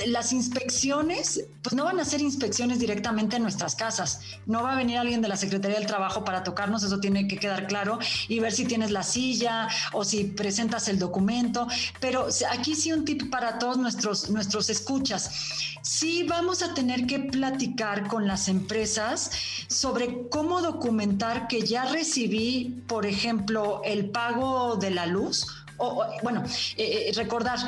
las 0.06 0.32
inspecciones, 0.32 1.44
pues 1.60 1.74
no 1.74 1.84
van 1.84 2.00
a 2.00 2.06
ser 2.06 2.22
inspecciones 2.22 2.78
directamente 2.78 3.36
en 3.36 3.42
nuestras 3.42 3.74
casas. 3.74 4.20
No 4.46 4.62
va 4.62 4.72
a 4.72 4.76
venir 4.76 4.96
alguien 4.96 5.20
de 5.20 5.28
la 5.28 5.36
Secretaría 5.36 5.78
del 5.78 5.86
Trabajo 5.86 6.24
para 6.24 6.44
tocarnos, 6.44 6.82
eso 6.82 6.98
tiene 6.98 7.28
que 7.28 7.36
quedar 7.36 7.66
claro, 7.66 7.98
y 8.26 8.38
ver 8.40 8.52
si 8.52 8.64
tienes 8.64 8.90
la 8.90 9.02
silla 9.02 9.68
o 9.92 10.02
si 10.02 10.24
presentas 10.24 10.88
el 10.88 10.98
documento. 10.98 11.68
Pero 12.00 12.26
aquí 12.50 12.74
sí 12.74 12.90
un 12.90 13.04
tip 13.04 13.28
para 13.28 13.58
todos 13.58 13.76
nuestros, 13.76 14.30
nuestros 14.30 14.70
escuchas. 14.70 15.30
Sí 15.82 16.22
vamos 16.26 16.62
a 16.62 16.72
tener 16.72 17.06
que 17.06 17.18
platicar 17.18 18.08
con 18.08 18.26
las 18.26 18.48
empresas 18.48 19.30
sobre 19.68 20.26
cómo 20.30 20.62
documentar 20.62 21.48
que 21.48 21.66
ya 21.66 21.84
recibí, 21.84 22.82
por 22.86 23.04
ejemplo, 23.04 23.82
el 23.84 24.08
pago 24.08 24.76
de 24.76 24.90
la 24.90 25.04
luz 25.04 25.46
bueno, 26.22 26.44
eh, 26.76 27.08
eh, 27.08 27.12
recordar, 27.14 27.58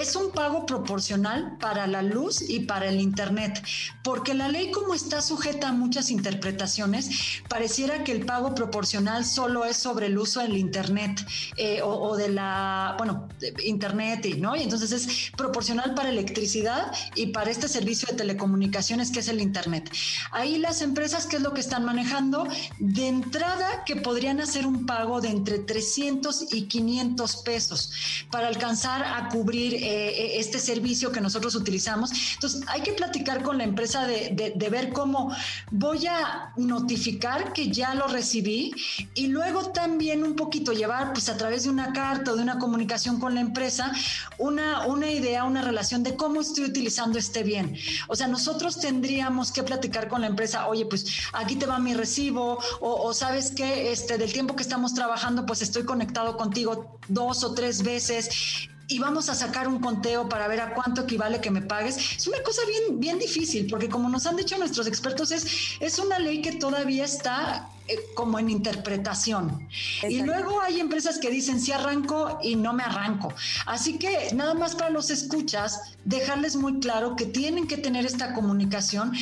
es 0.00 0.14
un 0.16 0.30
pago 0.30 0.66
proporcional 0.66 1.56
para 1.58 1.86
la 1.86 2.02
luz 2.02 2.42
y 2.48 2.60
para 2.60 2.88
el 2.88 3.00
Internet, 3.00 3.62
porque 4.02 4.34
la 4.34 4.48
ley 4.48 4.70
como 4.70 4.94
está 4.94 5.20
sujeta 5.20 5.68
a 5.68 5.72
muchas 5.72 6.10
interpretaciones, 6.10 7.42
pareciera 7.48 8.04
que 8.04 8.12
el 8.12 8.24
pago 8.24 8.54
proporcional 8.54 9.24
solo 9.24 9.64
es 9.64 9.76
sobre 9.76 10.06
el 10.06 10.18
uso 10.18 10.40
del 10.40 10.56
Internet 10.56 11.26
eh, 11.56 11.80
o, 11.82 12.16
de 12.16 12.28
la, 12.28 12.94
bueno, 12.98 13.28
Internet, 13.64 14.26
¿no? 14.38 14.56
Y 14.56 14.62
entonces 14.62 14.92
es 14.92 15.32
proporcional 15.36 15.94
para 15.94 16.10
electricidad 16.10 16.92
y 17.14 17.26
para 17.26 17.50
este 17.50 17.68
servicio 17.68 18.08
de 18.10 18.14
telecomunicaciones 18.14 19.10
que 19.10 19.20
es 19.20 19.28
el 19.28 19.40
Internet. 19.40 19.90
Ahí 20.30 20.58
las 20.58 20.82
empresas, 20.82 21.26
¿qué 21.26 21.36
es 21.36 21.42
lo 21.42 21.52
que 21.52 21.60
están 21.60 21.84
manejando? 21.84 22.46
De 22.78 23.08
entrada, 23.08 23.84
que 23.84 23.96
podrían 23.96 24.40
hacer 24.40 24.66
un 24.66 24.86
pago 24.86 25.20
de 25.20 25.28
entre 25.28 25.58
300 25.58 26.52
y 26.52 26.68
500 26.68 27.36
pesos 27.38 27.92
para 28.30 28.48
alcanzar 28.48 29.04
a 29.04 29.28
cubrir 29.28 29.74
eh, 29.88 30.10
eh, 30.10 30.38
este 30.38 30.58
servicio 30.58 31.10
que 31.10 31.20
nosotros 31.22 31.54
utilizamos. 31.54 32.10
Entonces, 32.34 32.60
hay 32.66 32.82
que 32.82 32.92
platicar 32.92 33.42
con 33.42 33.56
la 33.56 33.64
empresa 33.64 34.06
de, 34.06 34.68
ver 34.70 34.92
cómo 34.92 35.34
voy 35.70 36.06
a 36.06 36.52
notificar 36.56 37.54
que 37.54 37.70
ya 37.70 37.94
lo 37.94 38.06
recibí 38.06 38.74
y 39.14 39.28
luego 39.28 39.70
también 39.70 40.24
un 40.24 40.36
poquito 40.36 40.74
llevar, 40.74 41.14
pues 41.14 41.30
a 41.30 41.38
través 41.38 41.64
de 41.64 41.70
una 41.70 41.94
carta 41.94 42.32
o 42.32 42.36
de 42.36 42.42
una 42.42 42.58
comunicación 42.58 43.18
con 43.18 43.34
la 43.34 43.40
empresa, 43.40 43.90
una, 44.36 44.86
una 44.86 45.10
idea, 45.10 45.44
una 45.44 45.62
relación 45.62 46.02
de 46.02 46.16
cómo 46.16 46.42
estoy 46.42 46.64
utilizando 46.64 47.18
este 47.18 47.42
bien. 47.42 47.74
O 48.08 48.14
sea, 48.14 48.28
nosotros 48.28 48.78
tendríamos 48.80 49.52
que 49.52 49.62
platicar 49.62 50.08
con 50.08 50.20
la 50.20 50.26
empresa, 50.26 50.68
oye, 50.68 50.84
pues 50.84 51.06
aquí 51.32 51.56
te 51.56 51.64
va 51.64 51.78
mi 51.78 51.94
recibo 51.94 52.58
o, 52.80 53.06
o 53.06 53.14
sabes 53.14 53.52
que 53.52 53.90
este, 53.90 54.18
del 54.18 54.34
tiempo 54.34 54.54
que 54.54 54.62
estamos 54.62 54.92
trabajando, 54.92 55.46
pues 55.46 55.62
estoy 55.62 55.84
conectado 55.84 56.36
contigo 56.36 56.98
dos 57.08 57.42
o 57.42 57.54
tres 57.54 57.82
veces 57.82 58.68
y 58.88 58.98
vamos 58.98 59.28
a 59.28 59.34
sacar 59.34 59.68
un 59.68 59.80
conteo 59.80 60.28
para 60.28 60.48
ver 60.48 60.60
a 60.60 60.74
cuánto 60.74 61.02
equivale 61.02 61.40
que 61.40 61.50
me 61.50 61.60
pagues. 61.60 61.96
Es 62.16 62.26
una 62.26 62.42
cosa 62.42 62.62
bien, 62.66 62.98
bien 62.98 63.18
difícil, 63.18 63.66
porque 63.68 63.88
como 63.88 64.08
nos 64.08 64.26
han 64.26 64.36
dicho 64.36 64.56
nuestros 64.56 64.86
expertos, 64.86 65.30
es, 65.30 65.76
es 65.78 65.98
una 65.98 66.18
ley 66.18 66.40
que 66.40 66.52
todavía 66.52 67.04
está 67.04 67.68
eh, 67.86 67.98
como 68.14 68.38
en 68.38 68.48
interpretación. 68.48 69.68
Y 70.08 70.22
luego 70.22 70.62
hay 70.62 70.80
empresas 70.80 71.18
que 71.18 71.30
dicen 71.30 71.60
sí 71.60 71.70
arranco 71.70 72.38
y 72.42 72.56
no 72.56 72.72
me 72.72 72.82
arranco. 72.82 73.32
Así 73.66 73.98
que 73.98 74.32
nada 74.34 74.54
más 74.54 74.74
para 74.74 74.88
los 74.88 75.10
escuchas, 75.10 75.96
dejarles 76.06 76.56
muy 76.56 76.80
claro 76.80 77.14
que 77.14 77.26
tienen 77.26 77.66
que 77.66 77.76
tener 77.76 78.06
esta 78.06 78.32
comunicación 78.32 79.12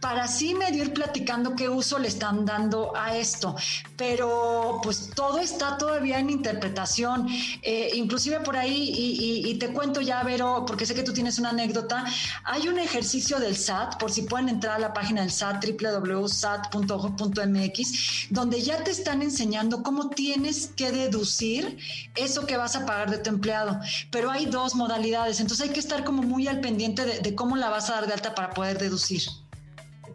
para 0.00 0.24
así 0.24 0.54
medio 0.54 0.82
ir 0.84 0.92
platicando 0.92 1.54
qué 1.54 1.68
uso 1.68 1.98
le 1.98 2.08
están 2.08 2.44
dando 2.44 2.96
a 2.96 3.16
esto. 3.16 3.54
Pero 3.96 4.80
pues 4.82 5.10
todo 5.14 5.38
está 5.38 5.78
todavía 5.78 6.18
en 6.18 6.30
interpretación. 6.30 7.28
Eh, 7.62 7.90
inclusive 7.94 8.40
por 8.40 8.56
ahí, 8.56 9.44
y, 9.46 9.54
te 9.58 9.72
cuento 9.72 10.00
ya, 10.00 10.22
Vero, 10.22 10.64
porque 10.66 10.86
sé 10.86 10.94
que 10.94 11.02
tú 11.02 11.12
tienes 11.12 11.38
una 11.38 11.50
anécdota, 11.50 12.04
hay 12.44 12.68
un 12.68 12.78
ejercicio 12.78 13.38
del 13.38 13.56
SAT, 13.56 13.98
por 13.98 14.12
si 14.12 14.22
pueden 14.22 14.48
entrar 14.48 14.76
a 14.76 14.78
la 14.78 14.92
página 14.92 15.22
del 15.22 15.30
SAT, 15.30 15.64
www.sat.gov.mx, 15.64 18.28
donde 18.30 18.60
ya 18.60 18.82
te 18.84 18.90
están 18.90 19.22
enseñando 19.22 19.82
cómo 19.82 20.10
tienes 20.10 20.72
que 20.76 20.92
deducir 20.92 21.78
eso 22.14 22.46
que 22.46 22.56
vas 22.56 22.76
a 22.76 22.84
pagar 22.84 23.10
de 23.10 23.18
tu 23.18 23.30
empleado. 23.30 23.80
Pero 24.10 24.30
hay 24.30 24.46
dos 24.46 24.74
modalidades, 24.74 25.40
entonces 25.40 25.68
hay 25.68 25.72
que 25.72 25.80
estar 25.80 26.04
como 26.04 26.22
muy 26.22 26.48
al 26.48 26.60
pendiente 26.60 27.06
de, 27.06 27.20
de 27.20 27.34
cómo 27.34 27.56
la 27.56 27.70
vas 27.70 27.88
a 27.90 27.94
dar 27.94 28.06
de 28.06 28.12
alta 28.12 28.34
para 28.34 28.50
poder 28.50 28.78
deducir. 28.78 29.22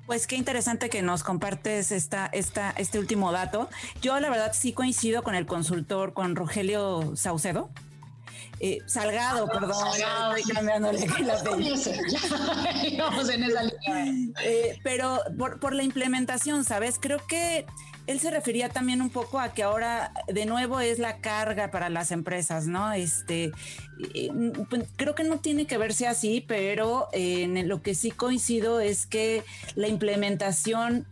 Pues 0.05 0.27
qué 0.27 0.35
interesante 0.35 0.89
que 0.89 1.01
nos 1.01 1.23
compartes 1.23 1.91
esta, 1.91 2.25
esta, 2.27 2.71
este 2.71 2.99
último 2.99 3.31
dato. 3.31 3.69
Yo 4.01 4.19
la 4.19 4.29
verdad 4.29 4.51
sí 4.53 4.73
coincido 4.73 5.23
con 5.23 5.35
el 5.35 5.45
consultor, 5.45 6.13
con 6.13 6.35
Rogelio 6.35 7.15
Saucedo. 7.15 7.69
Eh, 8.59 8.79
Salgado, 8.85 9.47
perdón. 9.47 9.73
Salgado, 9.73 10.35
cambiándole 10.53 10.99
la 11.23 11.35
Vamos 12.99 13.29
en 13.29 13.43
esa 13.43 13.63
línea. 13.63 14.33
Eh, 14.43 14.79
pero 14.83 15.19
por, 15.37 15.59
por 15.59 15.73
la 15.73 15.81
implementación, 15.81 16.63
¿sabes? 16.63 16.97
Creo 16.99 17.25
que 17.25 17.65
él 18.11 18.19
se 18.19 18.31
refería 18.31 18.69
también 18.69 19.01
un 19.01 19.09
poco 19.09 19.39
a 19.39 19.53
que 19.53 19.63
ahora 19.63 20.11
de 20.27 20.45
nuevo 20.45 20.79
es 20.79 20.99
la 20.99 21.17
carga 21.17 21.71
para 21.71 21.89
las 21.89 22.11
empresas, 22.11 22.67
¿no? 22.67 22.91
Este, 22.93 23.51
pues, 24.69 24.83
creo 24.95 25.15
que 25.15 25.23
no 25.23 25.39
tiene 25.39 25.65
que 25.65 25.77
verse 25.77 26.07
así, 26.07 26.43
pero 26.47 27.07
en 27.13 27.67
lo 27.67 27.81
que 27.81 27.95
sí 27.95 28.11
coincido 28.11 28.79
es 28.79 29.05
que 29.05 29.43
la 29.75 29.87
implementación 29.87 31.07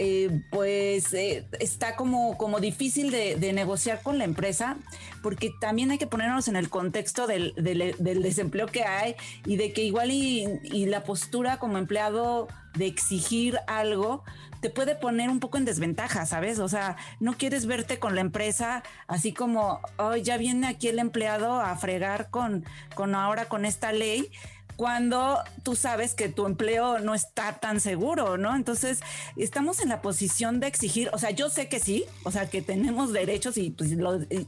eh, 0.00 0.42
pues 0.50 1.12
eh, 1.12 1.44
está 1.58 1.96
como, 1.96 2.38
como 2.38 2.60
difícil 2.60 3.10
de, 3.10 3.52
negociar 3.52 4.00
con 4.00 4.16
la 4.16 4.24
empresa, 4.24 4.76
porque 5.24 5.50
también 5.60 5.90
hay 5.90 5.98
que 5.98 6.06
ponernos 6.06 6.46
en 6.46 6.54
el 6.54 6.70
contexto 6.70 7.26
del, 7.26 7.52
desempleo 7.56 8.66
que 8.68 8.84
hay 8.84 9.16
y 9.44 9.56
de 9.56 9.72
que 9.72 9.82
igual 9.82 10.12
y 10.12 10.86
la 10.86 11.02
postura 11.02 11.58
como 11.58 11.78
empleado 11.78 12.46
de 12.78 12.86
exigir 12.86 13.58
algo, 13.66 14.24
te 14.60 14.70
puede 14.70 14.96
poner 14.96 15.30
un 15.30 15.40
poco 15.40 15.58
en 15.58 15.64
desventaja, 15.64 16.26
¿sabes? 16.26 16.58
O 16.58 16.68
sea, 16.68 16.96
no 17.20 17.34
quieres 17.34 17.66
verte 17.66 17.98
con 17.98 18.14
la 18.14 18.20
empresa 18.20 18.82
así 19.06 19.32
como, 19.32 19.80
oh, 19.98 20.16
ya 20.16 20.36
viene 20.36 20.66
aquí 20.66 20.88
el 20.88 20.98
empleado 20.98 21.60
a 21.60 21.76
fregar 21.76 22.30
con, 22.30 22.64
con 22.94 23.14
ahora 23.14 23.46
con 23.46 23.64
esta 23.64 23.92
ley 23.92 24.30
cuando 24.78 25.42
tú 25.64 25.74
sabes 25.74 26.14
que 26.14 26.28
tu 26.28 26.46
empleo 26.46 27.00
no 27.00 27.12
está 27.12 27.54
tan 27.54 27.80
seguro, 27.80 28.38
¿no? 28.38 28.54
Entonces, 28.54 29.00
estamos 29.36 29.80
en 29.80 29.88
la 29.88 30.00
posición 30.02 30.60
de 30.60 30.68
exigir, 30.68 31.10
o 31.12 31.18
sea, 31.18 31.32
yo 31.32 31.50
sé 31.50 31.68
que 31.68 31.80
sí, 31.80 32.04
o 32.22 32.30
sea, 32.30 32.48
que 32.48 32.62
tenemos 32.62 33.12
derechos 33.12 33.56
y, 33.58 33.70
pues, 33.70 33.90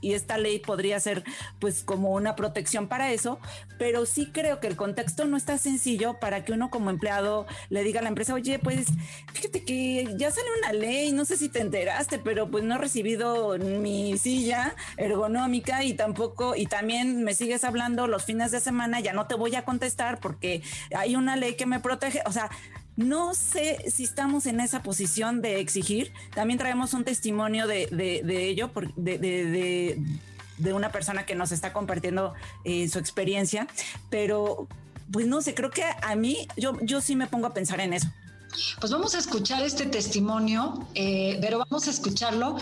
y 0.01 0.13
esta 0.13 0.39
ley 0.39 0.61
podría 0.61 1.01
ser 1.01 1.25
pues 1.59 1.83
como 1.83 2.13
una 2.13 2.37
protección 2.37 2.87
para 2.87 3.11
eso, 3.11 3.41
pero 3.77 4.07
sí 4.07 4.31
creo 4.33 4.61
que 4.61 4.69
el 4.69 4.77
contexto 4.77 5.25
no 5.25 5.37
está 5.37 5.59
sencillo 5.59 6.21
para 6.21 6.45
que 6.45 6.53
uno 6.53 6.71
como 6.71 6.91
empleado 6.91 7.49
le 7.69 7.83
diga 7.83 7.99
a 7.99 8.05
la 8.05 8.09
empresa, 8.11 8.33
oye, 8.33 8.61
pues 8.61 8.87
fíjate 9.33 9.65
que 9.65 10.15
ya 10.17 10.31
sale 10.31 10.47
una 10.61 10.73
ley, 10.73 11.11
no 11.11 11.25
sé 11.25 11.39
si 11.39 11.49
te 11.49 11.59
enteraste, 11.59 12.21
pero 12.21 12.49
pues 12.49 12.63
no 12.63 12.77
he 12.77 12.79
recibido 12.79 13.59
mi 13.59 14.17
silla 14.17 14.77
ergonómica 14.97 15.83
y 15.83 15.95
tampoco, 15.95 16.55
y 16.55 16.67
también 16.67 17.25
me 17.25 17.35
sigues 17.35 17.65
hablando 17.65 18.07
los 18.07 18.25
fines 18.25 18.53
de 18.53 18.61
semana, 18.61 19.01
ya 19.01 19.13
no 19.13 19.27
te 19.27 19.35
voy 19.35 19.57
a 19.57 19.65
contestar 19.65 20.20
porque 20.21 20.63
hay 20.95 21.17
una 21.17 21.37
ley 21.37 21.55
que 21.55 21.67
me 21.67 21.81
protege. 21.81 22.23
O 22.27 22.33
sea, 22.33 22.51
no 22.97 23.35
sé 23.35 23.79
si 23.91 24.05
estamos 24.05 24.47
en 24.47 24.61
esa 24.61 24.83
posición 24.83 25.43
de 25.43 25.61
exigir. 25.61 26.13
También 26.35 26.59
traemos 26.59 26.93
un 26.95 27.05
testimonio 27.05 27.67
de, 27.67 27.89
ello, 27.91 28.71
de, 28.97 29.19
de, 30.59 30.73
una 30.75 30.93
persona 30.93 31.25
que 31.25 31.35
nos 31.35 31.53
está 31.53 31.73
compartiendo 31.73 32.35
eh, 32.65 32.89
su 32.89 32.99
experiencia, 32.99 33.67
pero 34.11 34.69
pues 35.11 35.27
no 35.27 35.43
sé, 35.43 35.55
creo 35.55 35.71
que 35.71 35.85
a 36.03 36.15
mí, 36.15 36.47
yo, 36.57 36.79
yo 36.83 37.01
sí 37.01 37.17
me 37.17 37.27
pongo 37.27 37.47
a 37.47 37.55
pensar 37.55 37.81
en 37.81 37.95
eso. 37.95 38.09
Pues 38.81 38.93
vamos 38.93 39.15
a 39.15 39.19
escuchar 39.19 39.63
este 39.63 39.87
testimonio, 39.87 40.87
eh, 40.95 41.39
pero 41.41 41.59
vamos 41.59 41.87
a 41.87 41.91
escucharlo 41.91 42.57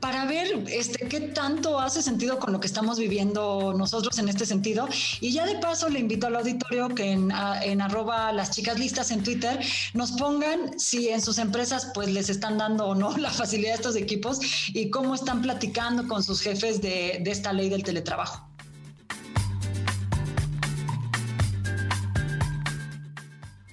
para 0.00 0.24
ver 0.26 0.64
este, 0.68 1.08
qué 1.08 1.20
tanto 1.20 1.80
hace 1.80 2.02
sentido 2.02 2.38
con 2.38 2.52
lo 2.52 2.60
que 2.60 2.66
estamos 2.66 2.98
viviendo 2.98 3.74
nosotros 3.76 4.18
en 4.18 4.28
este 4.28 4.46
sentido. 4.46 4.88
Y 5.20 5.32
ya 5.32 5.46
de 5.46 5.56
paso 5.56 5.88
le 5.88 6.00
invito 6.00 6.26
al 6.26 6.36
auditorio 6.36 6.88
que 6.88 7.12
en, 7.12 7.32
en 7.62 7.80
arroba 7.80 8.32
las 8.32 8.50
chicas 8.50 8.78
listas 8.78 9.10
en 9.10 9.22
Twitter 9.22 9.58
nos 9.92 10.12
pongan 10.12 10.78
si 10.78 11.08
en 11.08 11.20
sus 11.20 11.38
empresas 11.38 11.90
pues 11.94 12.10
les 12.10 12.28
están 12.28 12.58
dando 12.58 12.86
o 12.86 12.94
no 12.94 13.16
la 13.16 13.30
facilidad 13.30 13.70
de 13.70 13.76
estos 13.76 13.96
equipos 13.96 14.38
y 14.68 14.90
cómo 14.90 15.14
están 15.14 15.42
platicando 15.42 16.06
con 16.08 16.22
sus 16.22 16.40
jefes 16.40 16.80
de 16.80 17.22
esta 17.26 17.52
ley 17.52 17.68
del 17.68 17.82
teletrabajo. 17.82 18.53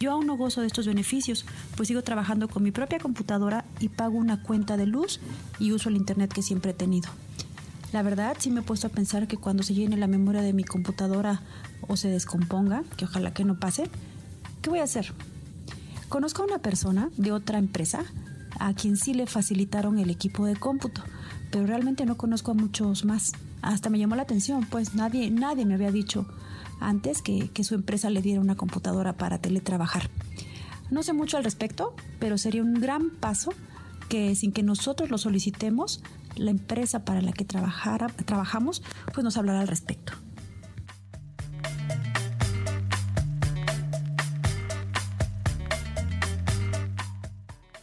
Yo 0.02 0.14
aún 0.14 0.26
no 0.26 0.36
gozo 0.36 0.62
de 0.62 0.68
estos 0.68 0.88
beneficios, 0.88 1.46
pues 1.78 1.88
sigo 1.88 2.02
trabajando 2.02 2.48
con 2.48 2.64
mi 2.64 2.72
propia 2.72 2.98
computadora 2.98 3.66
y 3.80 3.88
pago 3.88 4.18
una 4.18 4.42
cuenta 4.42 4.76
de 4.76 4.88
luz 4.88 5.20
y 5.60 5.74
uso 5.74 5.90
el 5.90 5.96
Internet 5.96 6.34
que 6.34 6.42
siempre 6.42 6.72
he 6.72 6.74
tenido. 6.74 7.08
La 7.94 8.02
verdad, 8.02 8.36
sí 8.40 8.50
me 8.50 8.62
he 8.62 8.64
puesto 8.64 8.88
a 8.88 8.90
pensar 8.90 9.28
que 9.28 9.38
cuando 9.38 9.62
se 9.62 9.76
llene 9.76 9.98
la 9.98 10.08
memoria 10.08 10.42
de 10.42 10.54
mi 10.54 10.64
computadora 10.64 11.44
o 11.88 11.98
se 11.98 12.08
descomponga, 12.08 12.84
que 12.98 13.06
ojalá 13.06 13.32
que 13.32 13.46
no 13.46 13.60
pase, 13.60 13.92
¿qué 14.64 14.72
voy 14.72 14.80
a 14.80 14.86
hacer? 14.86 15.14
Conozco 16.10 16.42
a 16.42 16.46
una 16.48 16.58
persona 16.58 17.12
de 17.18 17.32
otra 17.32 17.60
empresa 17.60 18.04
a 18.60 18.74
quien 18.74 18.98
sí 18.98 19.14
le 19.14 19.28
facilitaron 19.28 20.00
el 20.00 20.10
equipo 20.10 20.48
de 20.48 20.56
cómputo, 20.56 21.04
pero 21.52 21.68
realmente 21.68 22.08
no 22.08 22.18
conozco 22.18 22.50
a 22.50 22.56
muchos 22.56 23.06
más. 23.06 23.34
Hasta 23.62 23.92
me 23.92 24.00
llamó 24.00 24.16
la 24.16 24.24
atención, 24.24 24.66
pues 24.66 24.96
nadie, 24.96 25.30
nadie 25.30 25.64
me 25.68 25.76
había 25.76 25.92
dicho 25.92 26.26
antes 26.82 27.22
que, 27.22 27.50
su 27.64 27.76
empresa 27.76 28.10
le 28.10 28.22
diera 28.22 28.42
una 28.42 28.56
computadora 28.56 29.14
para 29.14 29.38
teletrabajar. 29.38 30.10
No 30.90 31.04
sé 31.04 31.14
mucho 31.14 31.38
al 31.38 31.44
respecto, 31.44 31.96
pero 32.20 32.38
sería 32.38 32.64
un 32.64 32.74
gran 32.74 33.12
paso 33.12 33.54
que 34.10 34.36
sin 34.36 34.52
que 34.52 34.64
nosotros 34.64 35.10
lo 35.10 35.18
solicitemos, 35.18 36.04
la 36.36 36.52
empresa 36.52 37.06
para 37.06 37.22
la 37.22 37.32
que 37.32 37.46
trabajara, 37.46 38.08
trabajamos 38.08 38.84
pues 39.14 39.24
nos 39.24 39.38
hablará 39.38 39.62
al 39.62 39.68
respecto. 39.68 40.14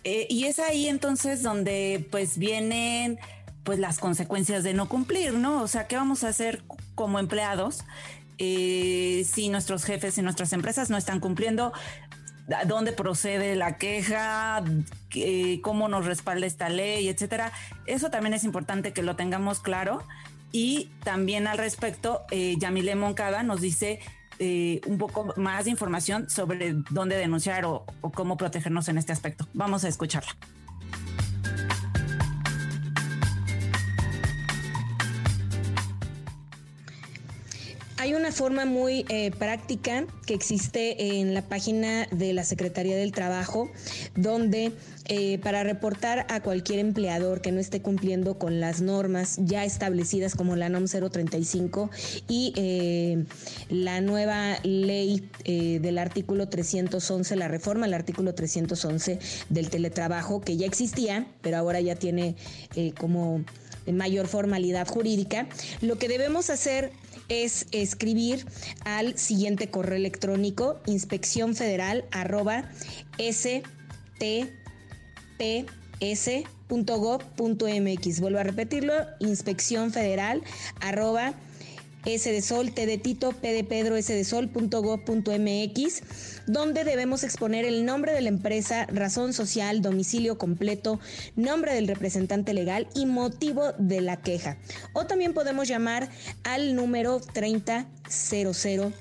Eh, 0.04 0.26
y 0.30 0.44
es 0.44 0.58
ahí 0.58 0.88
entonces 0.88 1.42
donde 1.42 2.06
pues 2.10 2.38
vienen 2.38 3.18
pues 3.62 3.78
las 3.78 3.98
consecuencias 3.98 4.64
de 4.64 4.72
no 4.72 4.88
cumplir, 4.88 5.34
¿no? 5.34 5.62
O 5.62 5.68
sea, 5.68 5.86
¿qué 5.86 5.96
vamos 5.96 6.24
a 6.24 6.28
hacer 6.28 6.62
como 6.94 7.18
empleados 7.18 7.84
eh, 8.38 9.24
si 9.28 9.48
nuestros 9.48 9.84
jefes 9.84 10.18
y 10.18 10.22
nuestras 10.22 10.52
empresas 10.52 10.90
no 10.90 10.96
están 10.96 11.20
cumpliendo, 11.20 11.72
dónde 12.66 12.92
procede 12.92 13.56
la 13.56 13.76
queja, 13.76 14.64
cómo 15.62 15.88
nos 15.88 16.06
respalda 16.06 16.46
esta 16.46 16.68
ley, 16.68 17.08
etcétera. 17.08 17.52
Eso 17.86 18.10
también 18.10 18.34
es 18.34 18.44
importante 18.44 18.92
que 18.92 19.02
lo 19.02 19.16
tengamos 19.16 19.60
claro. 19.60 20.02
Y 20.50 20.90
también 21.04 21.46
al 21.46 21.58
respecto, 21.58 22.24
eh, 22.30 22.56
Yamile 22.58 22.94
Moncada 22.94 23.42
nos 23.42 23.60
dice 23.60 24.00
eh, 24.38 24.80
un 24.86 24.96
poco 24.96 25.34
más 25.36 25.64
de 25.66 25.70
información 25.70 26.30
sobre 26.30 26.74
dónde 26.90 27.16
denunciar 27.16 27.66
o 27.66 27.84
cómo 28.14 28.36
protegernos 28.36 28.88
en 28.88 28.98
este 28.98 29.12
aspecto. 29.12 29.46
Vamos 29.52 29.84
a 29.84 29.88
escucharla. 29.88 30.34
Hay 38.00 38.14
una 38.14 38.30
forma 38.30 38.64
muy 38.64 39.04
eh, 39.08 39.32
práctica 39.32 40.06
que 40.24 40.32
existe 40.32 41.18
en 41.18 41.34
la 41.34 41.42
página 41.42 42.06
de 42.12 42.32
la 42.32 42.44
Secretaría 42.44 42.96
del 42.96 43.10
Trabajo, 43.10 43.68
donde 44.14 44.70
eh, 45.06 45.38
para 45.38 45.64
reportar 45.64 46.24
a 46.28 46.40
cualquier 46.40 46.78
empleador 46.78 47.40
que 47.40 47.50
no 47.50 47.58
esté 47.58 47.82
cumpliendo 47.82 48.38
con 48.38 48.60
las 48.60 48.80
normas 48.80 49.38
ya 49.40 49.64
establecidas 49.64 50.36
como 50.36 50.54
la 50.54 50.68
NOM 50.68 50.84
035 50.84 51.90
y 52.28 52.52
eh, 52.54 53.24
la 53.68 54.00
nueva 54.00 54.58
ley 54.62 55.28
del 55.44 55.98
artículo 55.98 56.48
311, 56.48 57.34
la 57.34 57.48
reforma 57.48 57.86
al 57.86 57.94
artículo 57.94 58.32
311 58.32 59.18
del 59.48 59.70
teletrabajo, 59.70 60.40
que 60.40 60.56
ya 60.56 60.66
existía, 60.66 61.26
pero 61.42 61.56
ahora 61.56 61.80
ya 61.80 61.96
tiene 61.96 62.36
como 62.96 63.42
mayor 63.90 64.26
formalidad 64.28 64.86
jurídica, 64.86 65.48
lo 65.80 65.98
que 65.98 66.08
debemos 66.08 66.50
hacer 66.50 66.92
es 67.28 67.66
escribir 67.72 68.46
al 68.84 69.18
siguiente 69.18 69.70
correo 69.70 69.96
electrónico 69.96 70.80
inspección 70.86 71.54
federal 71.54 72.04
arroba 72.10 72.70
stp 73.18 74.48
s.gov.mx. 76.00 77.30
Vuelvo 78.20 78.38
a 78.38 78.42
repetirlo, 78.42 78.94
inspección 79.18 79.90
federal 79.92 80.42
arroba 80.80 81.34
S 82.14 82.30
de 82.30 82.42
Sol, 82.42 82.72
T 82.72 82.86
de 82.86 82.98
Tito, 82.98 83.32
P 83.32 83.52
de 83.52 83.64
Pedro, 83.64 83.96
S 83.96 84.12
de 84.12 84.24
Sol.gov.mx, 84.24 86.02
donde 86.46 86.84
debemos 86.84 87.24
exponer 87.24 87.64
el 87.64 87.84
nombre 87.84 88.12
de 88.12 88.20
la 88.20 88.28
empresa, 88.28 88.86
razón 88.86 89.32
social, 89.32 89.82
domicilio 89.82 90.38
completo, 90.38 91.00
nombre 91.36 91.74
del 91.74 91.88
representante 91.88 92.54
legal 92.54 92.88
y 92.94 93.06
motivo 93.06 93.72
de 93.78 94.00
la 94.00 94.16
queja. 94.16 94.58
O 94.92 95.06
también 95.06 95.34
podemos 95.34 95.68
llamar 95.68 96.08
al 96.44 96.74
número 96.74 97.20
3000 97.20 98.92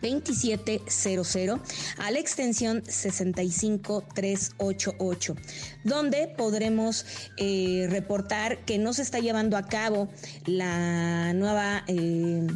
2700 0.00 1.60
a 1.98 2.10
la 2.10 2.18
extensión 2.18 2.82
65388, 2.86 5.36
donde 5.84 6.28
podremos 6.36 7.06
eh, 7.36 7.86
reportar 7.90 8.58
que 8.64 8.78
no 8.78 8.92
se 8.92 9.02
está 9.02 9.18
llevando 9.18 9.56
a 9.56 9.66
cabo 9.66 10.08
la 10.46 11.32
nueva 11.34 11.84
eh, 11.86 12.46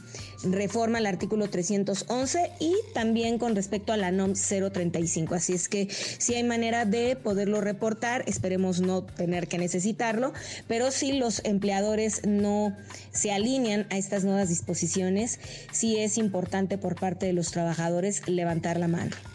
reforma 0.45 0.99
al 0.99 1.07
artículo 1.07 1.49
311 1.49 2.51
y 2.61 2.75
también 2.95 3.39
con 3.39 3.55
respecto 3.55 3.93
a 3.93 3.97
la 3.97 4.11
NOM 4.11 4.35
035. 4.35 5.35
Así 5.35 5.53
es 5.53 5.69
que 5.69 5.89
si 5.91 6.35
hay 6.35 6.43
manera 6.43 6.85
de 6.85 7.17
poderlo 7.17 7.61
reportar, 7.61 8.25
esperemos 8.27 8.81
no 8.81 9.03
tener 9.03 9.49
que 9.49 9.59
necesitarlo, 9.59 10.33
pero 10.69 10.91
si 10.91 11.13
los 11.13 11.45
empleadores 11.45 12.27
no 12.27 12.77
se 13.13 13.33
alinean 13.33 13.87
a 13.91 13.97
estas 13.97 14.25
nuevas 14.25 14.49
disposiciones, 14.49 15.39
sí 15.71 15.99
es 15.99 16.19
importante 16.19 16.79
por 16.79 16.97
parte 16.97 17.27
de 17.27 17.33
los 17.33 17.51
trabajadores 17.51 18.29
levantar 18.29 18.79
la 18.79 18.89
mano. 18.89 19.32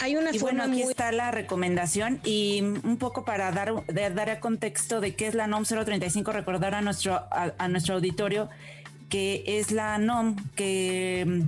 Hay 0.00 0.16
una 0.16 0.34
y 0.34 0.38
bueno, 0.38 0.64
aquí 0.64 0.82
está 0.82 1.12
la 1.12 1.30
recomendación 1.30 2.20
y 2.24 2.60
un 2.62 2.96
poco 2.98 3.24
para 3.24 3.52
dar, 3.52 3.72
dar 3.86 4.30
a 4.30 4.40
contexto 4.40 5.00
de 5.00 5.14
qué 5.14 5.26
es 5.26 5.34
la 5.34 5.46
NOM 5.46 5.64
035, 5.64 6.32
recordar 6.32 6.74
a 6.74 6.82
nuestro, 6.82 7.26
a, 7.30 7.68
nuestro 7.68 7.94
auditorio 7.94 8.48
que 9.08 9.44
es 9.46 9.70
la 9.70 9.98
NOM 9.98 10.36
que 10.56 11.44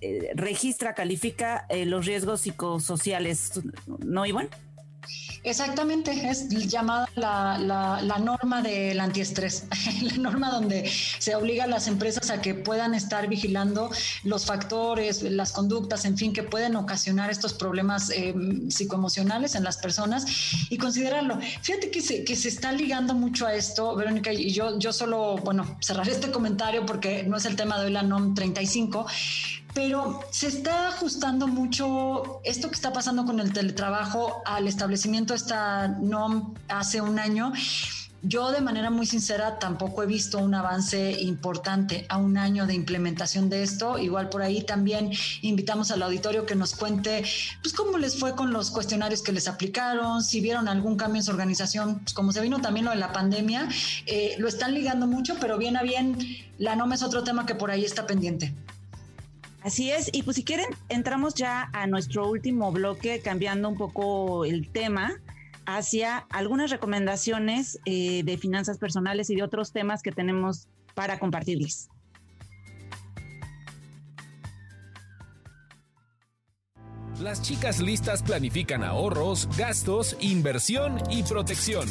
eh, 0.00 0.30
registra, 0.34 0.94
califica 0.94 1.66
eh, 1.68 1.84
los 1.84 2.06
riesgos 2.06 2.42
psicosociales, 2.42 3.60
¿no, 3.86 4.26
Iván? 4.26 4.48
Exactamente, 5.44 6.28
es 6.28 6.48
llamada 6.48 7.08
la, 7.14 8.18
norma 8.18 8.60
del 8.62 8.98
antiestrés, 9.00 9.64
la 10.02 10.16
norma 10.16 10.50
donde 10.50 10.90
se 11.18 11.34
obliga 11.36 11.64
a 11.64 11.66
las 11.66 11.86
empresas 11.86 12.30
a 12.30 12.40
que 12.40 12.54
puedan 12.54 12.94
estar 12.94 13.28
vigilando 13.28 13.90
los 14.24 14.46
factores, 14.46 15.22
las 15.22 15.52
conductas, 15.52 16.04
en 16.04 16.16
fin, 16.16 16.32
que 16.32 16.42
pueden 16.42 16.76
ocasionar 16.76 17.30
estos 17.30 17.54
problemas 17.54 18.10
eh, 18.10 18.34
psicoemocionales 18.68 19.54
en 19.54 19.64
las 19.64 19.78
personas 19.78 20.26
y 20.70 20.76
considerarlo. 20.76 21.38
Fíjate 21.62 21.90
que 21.90 22.00
se, 22.00 22.24
que 22.24 22.36
se 22.36 22.48
está 22.48 22.72
ligando 22.72 23.14
mucho 23.14 23.46
a 23.46 23.54
esto, 23.54 23.94
Verónica, 23.94 24.32
y 24.32 24.50
yo, 24.50 24.78
yo 24.78 24.92
solo, 24.92 25.36
bueno, 25.36 25.78
cerraré 25.80 26.12
este 26.12 26.30
comentario 26.30 26.84
porque 26.84 27.22
no 27.22 27.36
es 27.36 27.44
el 27.44 27.56
tema 27.56 27.78
de 27.78 27.86
hoy 27.86 27.92
la 27.92 28.02
NOM 28.02 28.34
35, 28.34 29.06
pero 29.78 30.18
se 30.32 30.48
está 30.48 30.88
ajustando 30.88 31.46
mucho 31.46 32.40
esto 32.42 32.68
que 32.68 32.74
está 32.74 32.92
pasando 32.92 33.24
con 33.24 33.38
el 33.38 33.52
teletrabajo 33.52 34.42
al 34.44 34.66
establecimiento 34.66 35.34
esta 35.34 35.86
NOM 35.86 36.54
hace 36.66 37.00
un 37.00 37.20
año. 37.20 37.52
Yo 38.22 38.50
de 38.50 38.60
manera 38.60 38.90
muy 38.90 39.06
sincera 39.06 39.60
tampoco 39.60 40.02
he 40.02 40.06
visto 40.06 40.38
un 40.40 40.52
avance 40.52 41.12
importante 41.20 42.06
a 42.08 42.16
un 42.16 42.38
año 42.38 42.66
de 42.66 42.74
implementación 42.74 43.48
de 43.50 43.62
esto. 43.62 44.00
Igual 44.00 44.30
por 44.30 44.42
ahí 44.42 44.64
también 44.64 45.12
invitamos 45.42 45.92
al 45.92 46.02
auditorio 46.02 46.44
que 46.44 46.56
nos 46.56 46.74
cuente 46.74 47.22
pues 47.62 47.72
cómo 47.72 47.98
les 47.98 48.18
fue 48.18 48.34
con 48.34 48.52
los 48.52 48.72
cuestionarios 48.72 49.22
que 49.22 49.30
les 49.30 49.46
aplicaron, 49.46 50.24
si 50.24 50.40
vieron 50.40 50.66
algún 50.66 50.96
cambio 50.96 51.20
en 51.20 51.24
su 51.24 51.30
organización, 51.30 52.00
pues 52.00 52.14
como 52.14 52.32
se 52.32 52.40
vino 52.40 52.60
también 52.60 52.86
lo 52.86 52.90
de 52.90 52.96
la 52.96 53.12
pandemia, 53.12 53.68
eh, 54.06 54.34
lo 54.38 54.48
están 54.48 54.74
ligando 54.74 55.06
mucho, 55.06 55.36
pero 55.40 55.56
bien 55.56 55.76
a 55.76 55.84
bien 55.84 56.18
la 56.58 56.74
NOM 56.74 56.94
es 56.94 57.04
otro 57.04 57.22
tema 57.22 57.46
que 57.46 57.54
por 57.54 57.70
ahí 57.70 57.84
está 57.84 58.08
pendiente. 58.08 58.52
Así 59.68 59.90
es, 59.90 60.08
y 60.14 60.22
pues 60.22 60.36
si 60.36 60.44
quieren, 60.44 60.64
entramos 60.88 61.34
ya 61.34 61.68
a 61.74 61.86
nuestro 61.86 62.26
último 62.26 62.72
bloque, 62.72 63.20
cambiando 63.20 63.68
un 63.68 63.76
poco 63.76 64.46
el 64.46 64.70
tema 64.70 65.20
hacia 65.66 66.24
algunas 66.30 66.70
recomendaciones 66.70 67.78
eh, 67.84 68.22
de 68.24 68.38
finanzas 68.38 68.78
personales 68.78 69.28
y 69.28 69.36
de 69.36 69.42
otros 69.42 69.72
temas 69.72 70.02
que 70.02 70.10
tenemos 70.10 70.68
para 70.94 71.18
compartirles. 71.18 71.90
Las 77.20 77.42
chicas 77.42 77.78
listas 77.78 78.22
planifican 78.22 78.82
ahorros, 78.82 79.50
gastos, 79.58 80.16
inversión 80.20 80.96
y 81.10 81.24
protección. 81.24 81.86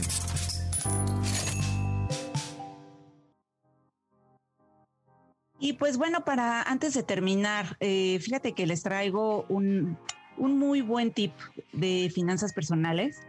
Y 5.60 5.74
pues 5.74 5.98
bueno, 5.98 6.24
para 6.24 6.62
antes 6.62 6.94
de 6.94 7.04
terminar, 7.04 7.78
eh, 7.80 8.20
fíjate 8.22 8.54
que 8.54 8.68
les 8.68 8.84
traigo 8.84 9.46
un, 9.50 9.98
muy 10.38 10.82
buen 10.82 11.12
tip 11.12 11.34
de 11.74 12.12
finanzas 12.14 12.54
personales 12.54 13.22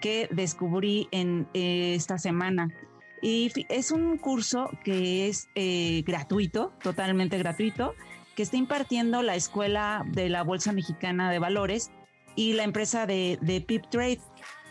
que 0.00 0.28
descubrí 0.30 1.08
en 1.10 1.48
eh, 1.54 1.94
esta 1.96 2.18
semana. 2.18 2.68
Y 3.20 3.52
es 3.68 3.90
un 3.90 4.16
curso 4.18 4.70
que 4.84 5.28
es 5.28 5.48
eh, 5.54 6.02
gratuito, 6.06 6.72
totalmente 6.82 7.38
gratuito, 7.38 7.94
que 8.36 8.42
está 8.44 8.56
impartiendo 8.56 9.22
la 9.22 9.34
Escuela 9.34 10.04
de 10.08 10.28
la 10.28 10.42
Bolsa 10.42 10.72
Mexicana 10.72 11.30
de 11.30 11.38
Valores 11.38 11.90
y 12.36 12.52
la 12.52 12.62
empresa 12.62 13.06
de, 13.06 13.38
de 13.42 13.60
Pip 13.60 13.84
Trade. 13.90 14.20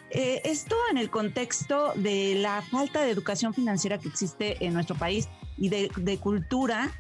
esto 0.10 0.76
en 0.90 0.98
el 0.98 1.10
contexto 1.10 1.94
de 1.96 2.36
la 2.36 2.62
falta 2.62 3.02
de 3.02 3.12
educación 3.12 3.54
financiera 3.54 3.98
que 3.98 4.08
existe 4.08 4.66
en 4.66 4.74
nuestro 4.74 4.96
país 4.96 5.30
y 5.58 5.70
de, 5.70 5.92
de 5.96 6.18
cultura 6.18 6.92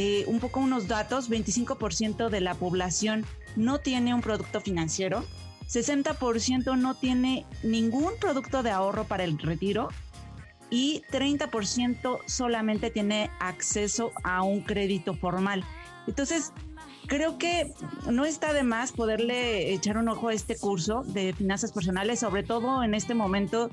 eh, 0.00 0.22
un 0.28 0.38
poco 0.38 0.60
unos 0.60 0.86
datos, 0.86 1.28
25% 1.28 2.28
de 2.28 2.40
la 2.40 2.54
población 2.54 3.26
no 3.56 3.80
tiene 3.80 4.14
un 4.14 4.20
producto 4.20 4.60
financiero, 4.60 5.24
60% 5.68 6.78
no 6.78 6.94
tiene 6.94 7.44
ningún 7.64 8.12
producto 8.20 8.62
de 8.62 8.70
ahorro 8.70 9.08
para 9.08 9.24
el 9.24 9.36
retiro 9.40 9.88
y 10.70 11.02
30% 11.10 12.20
solamente 12.26 12.92
tiene 12.92 13.28
acceso 13.40 14.12
a 14.22 14.44
un 14.44 14.60
crédito 14.60 15.14
formal. 15.14 15.64
Entonces, 16.06 16.52
creo 17.08 17.36
que 17.36 17.72
no 18.08 18.24
está 18.24 18.52
de 18.52 18.62
más 18.62 18.92
poderle 18.92 19.72
echar 19.74 19.98
un 19.98 20.08
ojo 20.08 20.28
a 20.28 20.32
este 20.32 20.56
curso 20.56 21.02
de 21.06 21.32
finanzas 21.32 21.72
personales, 21.72 22.20
sobre 22.20 22.44
todo 22.44 22.84
en 22.84 22.94
este 22.94 23.14
momento 23.14 23.68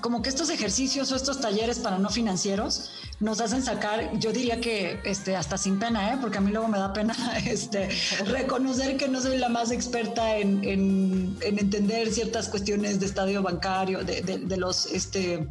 como 0.00 0.22
que 0.22 0.28
estos 0.28 0.50
ejercicios 0.50 1.10
o 1.12 1.16
estos 1.16 1.40
talleres 1.40 1.78
para 1.78 1.98
no 1.98 2.10
financieros 2.10 2.90
nos 3.24 3.40
hacen 3.40 3.62
sacar, 3.62 4.18
yo 4.18 4.32
diría 4.32 4.60
que 4.60 5.00
este, 5.04 5.34
hasta 5.34 5.56
sin 5.56 5.78
pena, 5.78 6.12
¿eh? 6.12 6.18
porque 6.20 6.36
a 6.36 6.40
mí 6.42 6.50
luego 6.50 6.68
me 6.68 6.78
da 6.78 6.92
pena 6.92 7.16
este, 7.46 7.88
reconocer 8.26 8.98
que 8.98 9.08
no 9.08 9.18
soy 9.18 9.38
la 9.38 9.48
más 9.48 9.70
experta 9.70 10.36
en, 10.36 10.62
en, 10.62 11.38
entender 11.40 12.12
ciertas 12.12 12.50
cuestiones 12.50 13.00
de 13.00 13.06
estadio 13.06 13.42
bancario, 13.42 14.04
de, 14.04 14.20
de 14.20 14.56
los... 14.58 14.86
Este, 14.86 15.48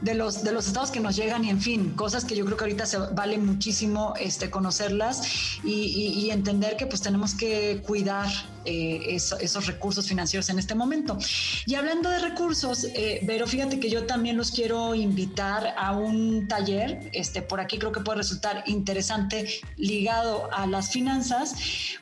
de 0.00 0.14
los, 0.14 0.44
de 0.44 0.52
los 0.52 0.66
estados 0.66 0.90
que 0.90 1.00
nos 1.00 1.16
llegan 1.16 1.44
y 1.44 1.50
en 1.50 1.60
fin, 1.60 1.90
cosas 1.94 2.24
que 2.24 2.36
yo 2.36 2.44
creo 2.44 2.56
que 2.56 2.64
ahorita 2.64 2.86
se 2.86 2.98
vale 2.98 3.38
muchísimo 3.38 4.14
este, 4.18 4.50
conocerlas 4.50 5.22
y, 5.64 6.28
entender 6.30 6.76
que 6.76 6.86
pues 6.86 7.00
tenemos 7.00 7.34
que 7.34 7.82
cuidar 7.86 8.28
eh, 8.64 9.16
esos 9.16 9.66
recursos 9.66 10.06
financieros 10.06 10.48
en 10.50 10.58
este 10.58 10.74
momento. 10.74 11.18
Y 11.66 11.74
hablando 11.74 12.10
de 12.10 12.18
recursos, 12.18 12.84
eh, 12.94 13.22
pero 13.26 13.46
fíjate 13.46 13.80
que 13.80 13.90
yo 13.90 14.04
también 14.04 14.36
los 14.36 14.50
quiero 14.50 14.94
invitar 14.94 15.74
a 15.76 15.92
un 15.92 16.46
taller, 16.48 17.10
este, 17.12 17.42
por 17.42 17.60
aquí 17.60 17.78
creo 17.78 17.92
que 17.92 18.00
puede 18.00 18.18
resultar 18.18 18.62
interesante 18.66 19.48
ligado 19.76 20.48
a 20.52 20.66
las 20.66 20.90
finanzas, 20.90 21.54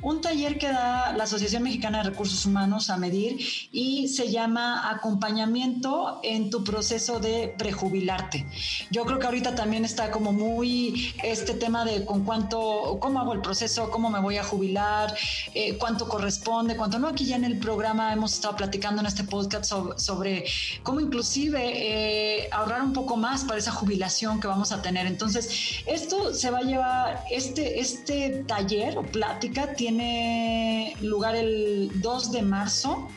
un 0.03 0.21
taller 0.21 0.59
que 0.59 0.69
da 0.69 1.13
la 1.13 1.25
Asociación 1.25 1.63
Mexicana 1.63 1.99
de 1.99 2.11
Recursos 2.11 2.45
Humanos 2.47 2.91
a 2.91 2.97
medir 2.97 3.39
y 3.73 4.09
se 4.09 4.31
llama 4.31 4.91
acompañamiento 4.91 6.21
en 6.23 6.51
tu 6.51 6.65
proceso 6.65 7.21
de 7.21 7.55
prejuicio 7.57 7.77
jubilarte. 7.77 8.45
Yo 8.91 9.05
creo 9.05 9.19
que 9.19 9.27
ahorita 9.27 9.55
también 9.55 9.85
está 9.85 10.11
como 10.11 10.33
muy 10.33 11.15
este 11.23 11.55
tema 11.55 11.85
de 11.85 12.05
con 12.05 12.25
cuánto, 12.25 12.99
cómo 13.01 13.21
hago 13.21 13.33
el 13.33 13.41
proceso, 13.41 13.91
cómo 13.91 14.11
me 14.11 14.19
voy 14.21 14.39
a 14.39 14.45
jubilar, 14.45 15.15
eh, 15.55 15.77
cuánto 15.79 16.09
corresponde 16.09 16.56
corresponde, 16.57 16.77
cuando 16.77 16.99
no, 16.99 17.09
aquí 17.09 17.27
ya 17.27 17.37
en 17.37 17.45
el 17.45 17.59
programa 17.59 18.13
hemos 18.13 18.33
estado 18.35 18.57
platicando 18.57 19.01
en 19.01 19.07
este 19.07 19.25
podcast 19.25 19.73
sobre, 19.97 20.45
cómo 20.83 21.01
inclusive 21.01 21.61
eh, 21.61 22.49
ahorrar 22.51 22.83
un 22.83 22.93
poco 22.93 23.17
más 23.17 23.45
para 23.45 23.59
esa 23.59 23.73
jubilación 23.73 24.41
que 24.41 24.47
vamos 24.47 24.73
a 24.73 24.81
tener. 24.81 25.07
Entonces, 25.07 25.83
esto 25.87 26.33
se 26.33 26.51
va 26.51 26.59
a 26.59 26.63
llevar, 26.63 27.25
este, 27.31 27.81
este 27.81 28.45
taller 28.47 28.97
o 28.97 29.03
plática 29.03 29.75
tiene 29.75 30.97
lugar 31.01 31.37
el 31.37 31.91
2 32.01 32.33
de 32.33 32.43
marzo 32.43 33.09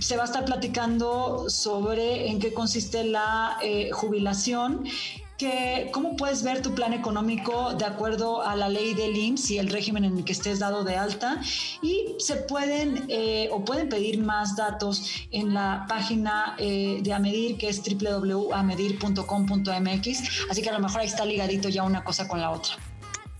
se 0.00 0.16
va 0.18 0.24
a 0.24 0.26
estar 0.26 0.44
platicando 0.44 1.48
sobre 1.48 2.28
en 2.28 2.38
qué 2.38 2.52
consiste 2.52 3.04
la 3.04 3.56
eh, 3.62 3.90
jubilación 3.90 4.84
que 5.38 5.88
cómo 5.92 6.16
puedes 6.16 6.42
ver 6.42 6.62
tu 6.62 6.74
plan 6.74 6.92
económico 6.92 7.74
de 7.74 7.84
acuerdo 7.84 8.42
a 8.42 8.56
la 8.56 8.68
ley 8.68 8.92
del 8.92 9.16
IMSS 9.16 9.52
y 9.52 9.58
el 9.58 9.68
régimen 9.68 10.02
en 10.04 10.18
el 10.18 10.24
que 10.24 10.32
estés 10.32 10.58
dado 10.58 10.82
de 10.82 10.96
alta 10.96 11.40
y 11.80 12.16
se 12.18 12.34
pueden 12.36 13.04
eh, 13.08 13.48
o 13.52 13.64
pueden 13.64 13.88
pedir 13.88 14.18
más 14.18 14.56
datos 14.56 15.28
en 15.30 15.54
la 15.54 15.86
página 15.88 16.56
eh, 16.58 16.98
de 17.02 17.12
Amedir 17.12 17.56
que 17.56 17.68
es 17.68 17.80
www.amedir.com.mx 17.80 20.50
así 20.50 20.60
que 20.60 20.68
a 20.68 20.72
lo 20.72 20.80
mejor 20.80 21.02
ahí 21.02 21.06
está 21.06 21.24
ligadito 21.24 21.68
ya 21.68 21.84
una 21.84 22.02
cosa 22.02 22.26
con 22.26 22.40
la 22.40 22.50
otra. 22.50 22.74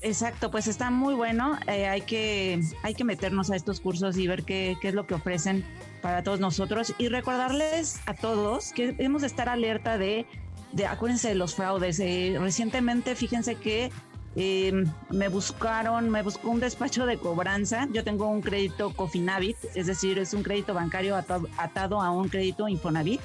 Exacto, 0.01 0.53
pues 0.53 0.69
está 0.69 0.93
muy 0.93 1.15
bueno. 1.15 1.59
Eh, 1.67 1.89
hay, 1.89 2.03
que, 2.03 2.63
hay 2.85 2.95
que 2.95 3.03
meternos 3.03 3.51
a 3.51 3.57
estos 3.57 3.81
cursos 3.81 4.17
y 4.17 4.29
ver 4.29 4.45
qué, 4.45 4.77
qué, 4.81 4.87
es 4.89 4.95
lo 4.95 5.09
que 5.09 5.15
ofrecen 5.15 5.65
para 6.01 6.23
todos 6.23 6.39
nosotros 6.39 6.95
y 6.99 7.09
recordarles 7.09 7.99
a 8.07 8.15
todos 8.15 8.73
que 8.73 8.93
debemos 8.93 9.25
estar 9.25 9.49
alerta 9.49 9.99
de 9.99 10.25
de, 10.73 10.87
acuérdense 10.87 11.29
de 11.29 11.35
los 11.35 11.55
fraudes. 11.55 12.01
Eh, 12.01 12.37
recientemente, 12.39 13.15
fíjense 13.15 13.55
que 13.55 13.91
eh, 14.37 14.85
me 15.11 15.29
buscaron, 15.29 16.11
me 16.11 16.23
buscó 16.23 16.51
un 16.51 16.61
despacho 16.61 17.07
de 17.07 17.19
cobranza. 17.19 17.89
Yo 17.93 18.05
tengo 18.05 18.29
un 18.29 18.41
crédito 18.41 18.93
Cofinavit, 18.95 19.57
es 19.75 19.87
decir, 19.87 20.19
es 20.19 20.35
un 20.35 20.43
crédito 20.43 20.75
bancario 20.75 21.17
atado, 21.17 22.01
a 22.01 22.11
un 22.11 22.29
crédito 22.29 22.69
Infonavit. 22.69 23.21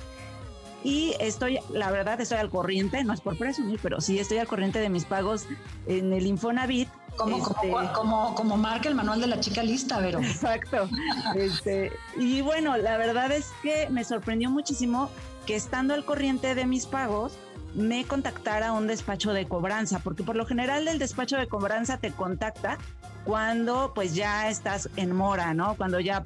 Y 0.83 1.15
estoy, 1.19 1.59
la 1.69 1.91
verdad, 1.91 2.19
estoy 2.19 2.39
al 2.39 2.49
corriente, 2.49 3.03
no 3.03 3.13
es 3.13 3.21
por 3.21 3.37
presumir, 3.37 3.79
pero 3.81 4.01
sí 4.01 4.19
estoy 4.19 4.39
al 4.39 4.47
corriente 4.47 4.79
de 4.79 4.89
mis 4.89 5.05
pagos 5.05 5.45
en 5.87 6.11
el 6.11 6.25
Infonavit. 6.25 6.89
Como, 7.15 7.39
como, 7.43 7.79
este, 7.79 7.93
como, 7.93 8.35
como, 8.35 8.57
marca 8.57 8.89
el 8.89 8.95
manual 8.95 9.21
de 9.21 9.27
la 9.27 9.39
chica 9.39 9.61
lista, 9.61 9.99
Vero. 9.99 10.19
Exacto. 10.23 10.89
Este, 11.35 11.91
y 12.17 12.41
bueno, 12.41 12.75
la 12.75 12.97
verdad 12.97 13.31
es 13.31 13.51
que 13.61 13.87
me 13.91 14.03
sorprendió 14.03 14.49
muchísimo 14.49 15.11
que 15.45 15.55
estando 15.55 15.93
al 15.93 16.05
corriente 16.05 16.55
de 16.55 16.65
mis 16.65 16.85
pagos, 16.85 17.37
me 17.73 18.05
contactara 18.05 18.71
un 18.71 18.87
despacho 18.87 19.33
de 19.33 19.47
cobranza, 19.47 19.99
porque 19.99 20.23
por 20.23 20.35
lo 20.35 20.45
general 20.45 20.87
el 20.87 20.99
despacho 20.99 21.37
de 21.37 21.47
cobranza 21.47 21.97
te 21.97 22.11
contacta 22.11 22.77
cuando 23.25 23.93
pues 23.95 24.13
ya 24.15 24.49
estás 24.49 24.89
en 24.95 25.15
mora, 25.15 25.53
¿no? 25.53 25.75
Cuando 25.75 25.99
ya 25.99 26.23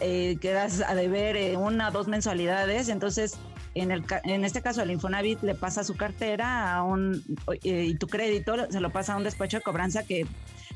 eh, 0.00 0.38
quedas 0.40 0.82
a 0.86 0.94
deber 0.94 1.36
eh, 1.36 1.56
una 1.56 1.88
o 1.88 1.90
dos 1.90 2.08
mensualidades, 2.08 2.88
entonces 2.88 3.38
en, 3.74 3.90
el, 3.90 4.04
en 4.24 4.44
este 4.44 4.62
caso 4.62 4.82
el 4.82 4.90
Infonavit 4.90 5.42
le 5.42 5.54
pasa 5.54 5.84
su 5.84 5.96
cartera 5.96 6.74
a 6.74 6.82
un, 6.82 7.22
eh, 7.64 7.84
y 7.84 7.94
tu 7.96 8.06
crédito 8.06 8.70
se 8.70 8.80
lo 8.80 8.90
pasa 8.90 9.14
a 9.14 9.16
un 9.16 9.24
despacho 9.24 9.58
de 9.58 9.62
cobranza 9.62 10.04
que 10.04 10.26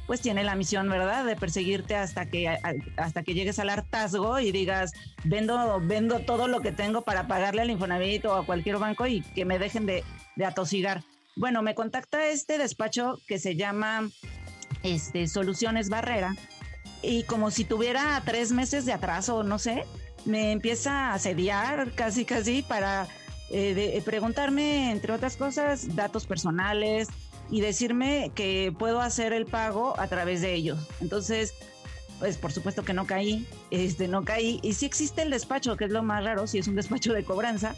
pues 0.06 0.20
tiene 0.20 0.44
la 0.44 0.56
misión, 0.56 0.88
¿verdad?, 0.88 1.24
de 1.24 1.36
perseguirte 1.36 1.96
hasta 1.96 2.26
que, 2.26 2.48
hasta 2.96 3.22
que 3.22 3.34
llegues 3.34 3.58
al 3.58 3.70
hartazgo 3.70 4.38
y 4.40 4.52
digas, 4.52 4.92
vendo, 5.24 5.80
vendo 5.82 6.20
todo 6.20 6.48
lo 6.48 6.60
que 6.60 6.72
tengo 6.72 7.02
para 7.02 7.28
pagarle 7.28 7.62
al 7.62 7.70
Infonavit 7.70 8.24
o 8.26 8.34
a 8.34 8.46
cualquier 8.46 8.78
banco 8.78 9.06
y 9.06 9.22
que 9.22 9.44
me 9.44 9.58
dejen 9.58 9.86
de, 9.86 10.04
de 10.36 10.44
atosigar. 10.44 11.02
Bueno, 11.36 11.62
me 11.62 11.74
contacta 11.74 12.26
este 12.28 12.58
despacho 12.58 13.18
que 13.26 13.38
se 13.38 13.56
llama 13.56 14.08
este, 14.82 15.26
Soluciones 15.28 15.88
Barrera 15.88 16.34
y 17.02 17.24
como 17.24 17.50
si 17.50 17.64
tuviera 17.64 18.20
tres 18.24 18.52
meses 18.52 18.84
de 18.84 18.92
atraso, 18.92 19.42
no 19.42 19.58
sé, 19.58 19.84
me 20.24 20.52
empieza 20.52 21.10
a 21.10 21.14
asediar 21.14 21.92
casi 21.94 22.24
casi 22.24 22.62
para 22.62 23.08
eh, 23.50 24.00
preguntarme, 24.04 24.90
entre 24.90 25.12
otras 25.12 25.36
cosas, 25.36 25.94
datos 25.96 26.26
personales, 26.26 27.08
y 27.52 27.60
decirme 27.60 28.32
que 28.34 28.74
puedo 28.76 29.00
hacer 29.02 29.34
el 29.34 29.44
pago 29.44 29.94
a 30.00 30.08
través 30.08 30.40
de 30.40 30.54
ellos. 30.54 30.78
Entonces, 31.02 31.54
pues 32.18 32.38
por 32.38 32.50
supuesto 32.50 32.82
que 32.82 32.94
no 32.94 33.06
caí, 33.06 33.46
este, 33.70 34.08
no 34.08 34.24
caí. 34.24 34.58
Y 34.62 34.72
sí 34.72 34.86
existe 34.86 35.20
el 35.20 35.30
despacho, 35.30 35.76
que 35.76 35.84
es 35.84 35.90
lo 35.90 36.02
más 36.02 36.24
raro, 36.24 36.46
si 36.46 36.58
es 36.58 36.66
un 36.66 36.76
despacho 36.76 37.12
de 37.12 37.24
cobranza, 37.24 37.76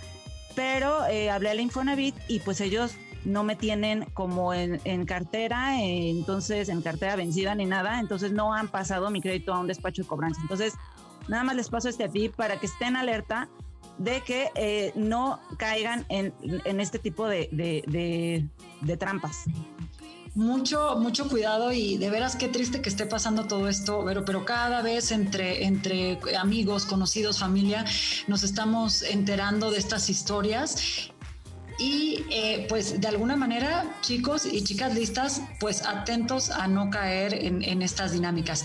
pero 0.55 1.05
eh, 1.07 1.29
hablé 1.29 1.51
al 1.51 1.59
Infonavit 1.59 2.15
y 2.29 2.39
pues 2.39 2.61
ellos 2.61 2.93
no 3.25 3.43
me 3.43 3.57
tienen 3.57 4.05
como 4.15 4.55
en, 4.55 5.07
cartera, 5.07 5.81
entonces 5.81 6.69
en 6.69 6.81
cartera 6.81 7.17
vencida 7.17 7.55
ni 7.57 7.65
nada, 7.65 7.99
entonces 7.99 8.31
no 8.31 8.55
han 8.55 8.69
pasado 8.69 9.11
mi 9.11 9.21
crédito 9.21 9.53
a 9.53 9.59
un 9.59 9.67
despacho 9.67 10.03
de 10.03 10.09
cobranza. 10.09 10.41
Entonces, 10.43 10.75
nada 11.27 11.43
más 11.43 11.57
les 11.57 11.69
paso 11.69 11.89
este 11.89 12.09
tip 12.09 12.37
para 12.37 12.61
que 12.61 12.67
estén 12.67 12.95
alerta 12.95 13.49
de 13.99 14.21
que 14.23 14.51
eh, 14.55 14.93
no 14.95 15.41
caigan 15.59 16.05
en, 16.09 16.33
este 16.81 16.99
tipo 16.99 17.27
de, 17.27 17.49
de, 17.53 18.97
trampas. 18.97 19.45
Mucho, 20.35 20.97
mucho 20.99 21.29
cuidado 21.29 21.73
y 21.73 21.97
de 21.97 22.11
veras 22.11 22.35
qué 22.35 22.49
triste 22.49 22.83
que 22.83 22.89
esté 22.89 23.07
pasando 23.07 23.47
todo 23.47 23.69
esto, 23.69 24.03
pero, 24.05 24.25
pero 24.25 24.45
cada 24.45 24.83
vez 24.83 25.13
entre, 25.13 25.65
entre 25.65 26.19
amigos, 26.37 26.87
conocidos, 26.87 27.39
familia, 27.39 27.85
nos 28.27 28.43
estamos 28.43 29.03
enterando 29.03 29.71
de 29.71 29.79
estas 29.79 30.11
historias 30.11 31.13
y 31.79 32.25
eh, 32.31 32.67
pues 32.69 33.01
de 33.01 33.09
alguna 33.09 33.37
manera, 33.37 33.97
chicos 34.01 34.47
y 34.47 34.63
chicas 34.63 34.95
listas, 34.95 35.43
pues 35.59 35.85
atentos 35.85 36.51
a 36.51 36.69
no 36.69 36.91
caer 36.91 37.35
en, 37.35 37.83
estas 37.83 38.13
dinámicas. 38.13 38.65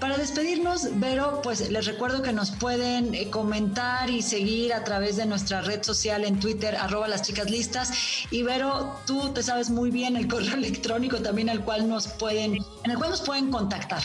Para 0.00 0.16
despedirnos, 0.18 0.98
Vero, 0.98 1.40
pues 1.42 1.70
les 1.70 1.86
recuerdo 1.86 2.22
que 2.22 2.32
nos 2.32 2.50
pueden 2.50 3.14
eh, 3.14 3.30
comentar 3.30 4.10
y 4.10 4.22
seguir 4.22 4.74
a 4.74 4.84
través 4.84 5.16
de 5.16 5.26
nuestra 5.26 5.60
red 5.60 5.82
social 5.82 6.24
en 6.24 6.40
Twitter, 6.40 6.76
arroba 6.76 7.08
las 7.08 7.22
chicas 7.22 7.50
listas. 7.50 7.92
Y 8.30 8.42
Vero, 8.42 8.96
tú 9.06 9.32
te 9.32 9.42
sabes 9.42 9.70
muy 9.70 9.90
bien 9.90 10.16
el 10.16 10.26
correo 10.28 10.54
electrónico 10.54 11.18
también 11.18 11.48
al 11.48 11.64
cual 11.64 11.88
nos 11.88 12.08
pueden, 12.08 12.58
en 12.84 12.90
el 12.90 12.98
cual 12.98 13.10
nos 13.10 13.22
pueden 13.22 13.50
contactar. 13.50 14.02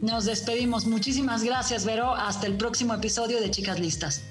Nos 0.00 0.24
despedimos. 0.24 0.86
Muchísimas 0.86 1.42
gracias, 1.42 1.84
Vero. 1.84 2.14
Hasta 2.14 2.46
el 2.46 2.56
próximo 2.56 2.94
episodio 2.94 3.40
de 3.40 3.50
Chicas 3.50 3.80
Listas. 3.80 4.22